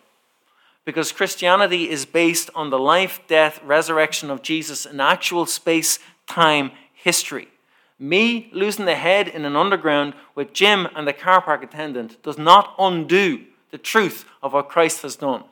Because 0.85 1.12
Christianity 1.12 1.90
is 1.90 2.07
based 2.07 2.51
on 2.55 2.71
the 2.71 2.79
life, 2.79 3.21
death, 3.29 3.61
resurrection 3.62 4.31
of 4.31 4.42
Jesus 4.42 4.87
in 4.87 5.01
actual 5.01 5.47
space, 5.47 5.99
time, 6.27 6.73
history. 6.95 7.49
Me 7.98 8.50
losing 8.52 8.85
the 8.85 8.94
head 8.94 9.28
in 9.28 9.44
an 9.44 9.57
underground 9.57 10.14
with 10.35 10.52
Jim 10.52 10.88
and 10.94 11.07
the 11.07 11.12
car 11.12 11.40
park 11.40 11.62
attendant 11.62 12.22
does 12.22 12.38
not 12.38 12.74
undo 12.78 13.44
the 13.70 13.78
truth 13.78 14.24
of 14.42 14.52
what 14.52 14.68
Christ 14.68 15.02
has 15.02 15.16
done. 15.16 15.44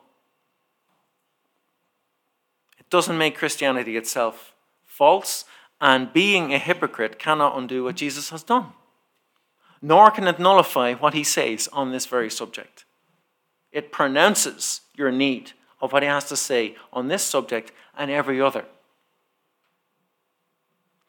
It 2.78 2.90
doesn't 2.90 3.18
make 3.18 3.36
Christianity 3.36 3.96
itself 3.96 4.54
false, 4.84 5.44
and 5.80 6.12
being 6.12 6.52
a 6.52 6.58
hypocrite 6.58 7.18
cannot 7.18 7.56
undo 7.56 7.84
what 7.84 7.96
Jesus 7.96 8.30
has 8.30 8.42
done. 8.42 8.72
Nor 9.80 10.10
can 10.10 10.26
it 10.26 10.38
nullify 10.38 10.92
what 10.94 11.14
he 11.14 11.24
says 11.24 11.68
on 11.72 11.90
this 11.90 12.04
very 12.04 12.30
subject. 12.30 12.84
It 13.72 13.92
pronounces 13.92 14.82
your 14.94 15.10
need 15.10 15.52
of 15.80 15.92
what 15.92 16.02
he 16.02 16.08
has 16.08 16.24
to 16.24 16.36
say 16.36 16.76
on 16.92 17.08
this 17.08 17.22
subject 17.22 17.72
and 17.96 18.10
every 18.10 18.40
other. 18.40 18.66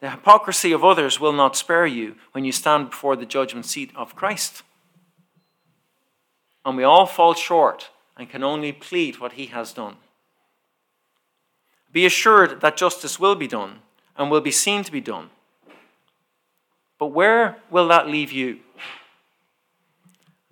The 0.02 0.10
hypocrisy 0.10 0.72
of 0.72 0.84
others 0.84 1.20
will 1.20 1.32
not 1.32 1.56
spare 1.56 1.86
you 1.86 2.16
when 2.32 2.44
you 2.44 2.52
stand 2.52 2.90
before 2.90 3.16
the 3.16 3.26
judgment 3.26 3.68
seat 3.68 3.92
of 3.96 4.16
Christ. 4.16 4.64
And 6.66 6.76
we 6.76 6.84
all 6.84 7.06
fall 7.06 7.36
short 7.36 7.92
and 8.18 8.30
can 8.30 8.44
only 8.44 8.72
plead 8.72 9.20
what 9.20 9.34
he 9.34 9.46
has 9.48 9.74
done. 9.74 9.98
Be 11.92 12.06
assured 12.06 12.62
that 12.62 12.78
justice 12.78 13.20
will 13.20 13.36
be 13.36 13.48
done 13.48 13.80
and 14.18 14.32
will 14.32 14.42
be 14.42 14.52
seen 14.52 14.84
to 14.84 14.92
be 14.92 15.02
done. 15.02 15.30
But 16.98 17.08
where 17.08 17.58
will 17.70 17.88
that 17.88 18.08
leave 18.08 18.32
you? 18.32 18.60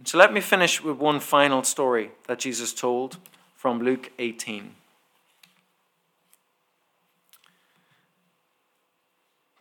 So 0.04 0.18
let 0.18 0.32
me 0.32 0.42
finish 0.42 0.82
with 0.82 0.98
one 0.98 1.20
final 1.20 1.64
story 1.64 2.12
that 2.28 2.40
Jesus 2.40 2.74
told 2.74 3.18
from 3.56 3.82
Luke 3.82 4.12
18. 4.20 4.76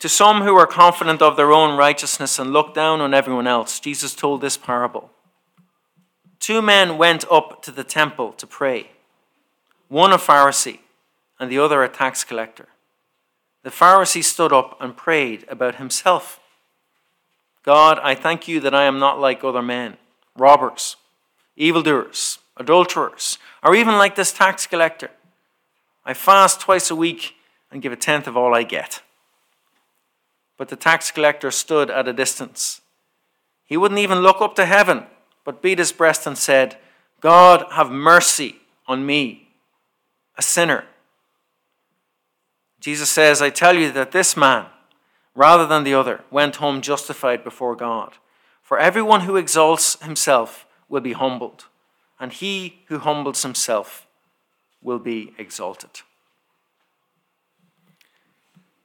To 0.00 0.08
some 0.08 0.42
who 0.42 0.54
were 0.54 0.66
confident 0.66 1.20
of 1.20 1.36
their 1.36 1.52
own 1.52 1.76
righteousness 1.76 2.38
and 2.38 2.52
looked 2.52 2.74
down 2.74 3.00
on 3.00 3.14
everyone 3.14 3.48
else, 3.48 3.80
Jesus 3.80 4.14
told 4.14 4.40
this 4.40 4.56
parable. 4.56 5.10
Two 6.38 6.62
men 6.62 6.98
went 6.98 7.24
up 7.30 7.62
to 7.62 7.72
the 7.72 7.84
temple 7.84 8.32
to 8.34 8.46
pray, 8.46 8.90
one 9.88 10.12
a 10.12 10.18
Pharisee 10.18 10.78
and 11.40 11.50
the 11.50 11.58
other 11.58 11.82
a 11.82 11.88
tax 11.88 12.22
collector. 12.22 12.68
The 13.64 13.70
Pharisee 13.70 14.22
stood 14.22 14.52
up 14.52 14.76
and 14.80 14.96
prayed 14.96 15.44
about 15.48 15.76
himself 15.76 16.40
God, 17.64 17.98
I 18.02 18.14
thank 18.14 18.48
you 18.48 18.60
that 18.60 18.74
I 18.74 18.84
am 18.84 18.98
not 18.98 19.20
like 19.20 19.44
other 19.44 19.60
men, 19.60 19.98
robbers, 20.34 20.96
evildoers, 21.54 22.38
adulterers, 22.56 23.36
or 23.62 23.74
even 23.74 23.98
like 23.98 24.14
this 24.14 24.32
tax 24.32 24.66
collector. 24.66 25.10
I 26.02 26.14
fast 26.14 26.60
twice 26.60 26.90
a 26.90 26.96
week 26.96 27.34
and 27.70 27.82
give 27.82 27.92
a 27.92 27.96
tenth 27.96 28.26
of 28.26 28.38
all 28.38 28.54
I 28.54 28.62
get. 28.62 29.02
But 30.58 30.68
the 30.68 30.76
tax 30.76 31.10
collector 31.10 31.50
stood 31.50 31.88
at 31.88 32.06
a 32.06 32.12
distance. 32.12 32.82
He 33.64 33.78
wouldn't 33.78 34.00
even 34.00 34.18
look 34.18 34.42
up 34.42 34.54
to 34.56 34.66
heaven, 34.66 35.04
but 35.44 35.62
beat 35.62 35.78
his 35.78 35.92
breast 35.92 36.26
and 36.26 36.36
said, 36.36 36.76
God, 37.20 37.64
have 37.72 37.90
mercy 37.90 38.56
on 38.86 39.06
me, 39.06 39.48
a 40.36 40.42
sinner. 40.42 40.84
Jesus 42.80 43.10
says, 43.10 43.40
I 43.40 43.50
tell 43.50 43.76
you 43.76 43.90
that 43.92 44.12
this 44.12 44.36
man, 44.36 44.66
rather 45.34 45.66
than 45.66 45.84
the 45.84 45.94
other, 45.94 46.22
went 46.30 46.56
home 46.56 46.80
justified 46.80 47.42
before 47.44 47.74
God. 47.74 48.14
For 48.62 48.78
everyone 48.78 49.22
who 49.22 49.36
exalts 49.36 50.00
himself 50.02 50.66
will 50.88 51.00
be 51.00 51.12
humbled, 51.12 51.66
and 52.20 52.32
he 52.32 52.80
who 52.88 52.98
humbles 52.98 53.42
himself 53.42 54.06
will 54.82 54.98
be 54.98 55.32
exalted. 55.38 56.02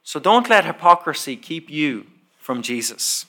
So 0.04 0.20
don't 0.20 0.50
let 0.50 0.66
hypocrisy 0.66 1.34
keep 1.34 1.70
you 1.70 2.06
from 2.38 2.62
Jesus. 2.62 3.24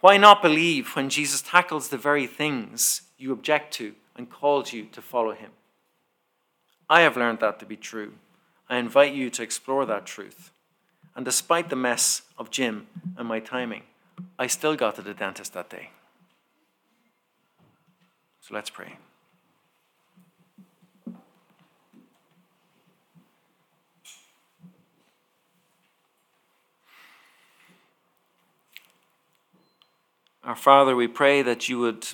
Why 0.00 0.16
not 0.16 0.42
believe 0.42 0.94
when 0.96 1.10
Jesus 1.10 1.42
tackles 1.42 1.88
the 1.88 1.98
very 1.98 2.26
things 2.26 3.02
you 3.18 3.32
object 3.32 3.74
to 3.74 3.94
and 4.16 4.30
calls 4.30 4.72
you 4.72 4.86
to 4.86 5.02
follow 5.02 5.32
him? 5.32 5.50
I 6.88 7.00
have 7.00 7.16
learned 7.16 7.40
that 7.40 7.58
to 7.60 7.66
be 7.66 7.76
true. 7.76 8.14
I 8.68 8.78
invite 8.78 9.12
you 9.12 9.28
to 9.30 9.42
explore 9.42 9.84
that 9.86 10.06
truth. 10.06 10.50
And 11.14 11.24
despite 11.24 11.68
the 11.68 11.76
mess 11.76 12.22
of 12.38 12.50
Jim 12.50 12.86
and 13.16 13.28
my 13.28 13.40
timing, 13.40 13.82
I 14.38 14.46
still 14.46 14.76
got 14.76 14.94
to 14.96 15.02
the 15.02 15.14
dentist 15.14 15.52
that 15.54 15.68
day. 15.68 15.90
So 18.40 18.54
let's 18.54 18.70
pray. 18.70 18.96
Our 30.44 30.56
Father, 30.56 30.96
we 30.96 31.06
pray 31.06 31.42
that 31.42 31.68
you 31.68 31.78
would 31.78 32.04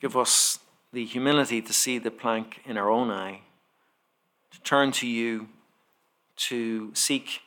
give 0.00 0.16
us 0.16 0.58
the 0.92 1.04
humility 1.04 1.62
to 1.62 1.72
see 1.72 1.98
the 1.98 2.10
plank 2.10 2.60
in 2.66 2.76
our 2.76 2.90
own 2.90 3.08
eye, 3.08 3.42
to 4.50 4.60
turn 4.62 4.90
to 4.90 5.06
you, 5.06 5.46
to 6.36 6.92
seek 6.92 7.42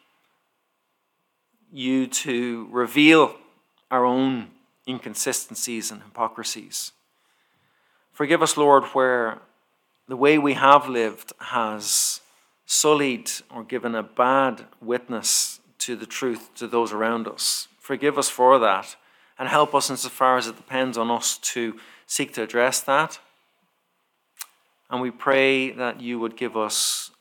you 1.70 2.08
to 2.08 2.70
reveal 2.72 3.36
our 3.92 4.06
own 4.06 4.52
inconsistencies 4.88 5.92
and 5.92 6.02
hypocrisies. 6.02 6.94
Forgive 8.14 8.42
us, 8.42 8.56
Lord, 8.56 8.86
where 8.94 9.40
the 10.08 10.16
way 10.16 10.38
we 10.38 10.54
have 10.54 10.88
lived 10.88 11.34
has 11.40 12.22
sullied 12.66 13.30
or 13.54 13.66
given 13.66 13.96
a 13.96 14.04
bad 14.04 14.68
witness 14.82 15.60
to 15.80 15.98
the 15.98 16.06
truth 16.06 16.56
to 16.56 16.68
those 16.68 16.94
around 16.94 17.28
us. 17.28 17.68
Forgive 17.78 18.18
us 18.18 18.30
for 18.30 18.60
that 18.60 18.96
and 19.40 19.50
help 19.50 19.76
us 19.76 19.90
insofar 19.90 20.38
as 20.38 20.48
it 20.48 20.56
depends 20.56 20.98
on 20.98 21.12
us 21.12 21.38
to 21.38 21.80
seek 22.06 22.34
to 22.34 22.44
address 22.44 22.82
that. 22.82 23.20
And 24.90 25.02
we 25.02 25.12
pray 25.12 25.72
that 25.72 26.02
you 26.02 26.20
would 26.20 26.38
give 26.38 26.56
us 26.56 27.12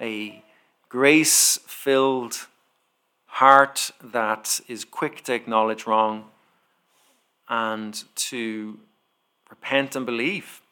a 0.00 0.42
grace 0.88 1.58
filled 1.66 2.46
heart 3.26 3.90
that 4.02 4.60
is 4.66 4.84
quick 4.84 5.22
to 5.24 5.34
acknowledge 5.34 5.86
wrong 5.86 6.24
and 7.48 8.04
to 8.14 8.78
repent 9.50 9.94
and 9.94 10.06
believe. 10.06 10.62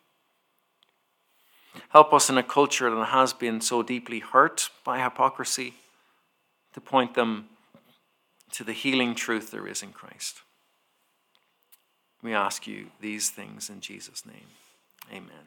Help 1.90 2.12
us 2.12 2.29
in 2.29 2.38
a 2.38 2.42
culture 2.42 2.92
that 2.92 3.05
has 3.07 3.33
been 3.33 3.61
so 3.61 3.83
deeply 3.83 4.21
hurt 4.21 4.71
by 4.85 5.03
hypocrisy 5.03 5.75
to 6.73 6.81
point 6.81 7.14
them 7.14 7.49
to 8.53 8.64
the 8.64 8.73
healing 8.73 9.14
truth 9.14 9.51
there 9.51 9.66
is 9.66 9.83
in 9.83 9.92
Christ. 9.92 10.42
We 12.22 12.35
ask 12.35 12.66
you 12.66 12.87
these 13.00 13.31
things 13.31 13.70
in 13.70 13.81
Jesus' 13.81 14.26
name. 14.26 14.48
Amen. 15.11 15.46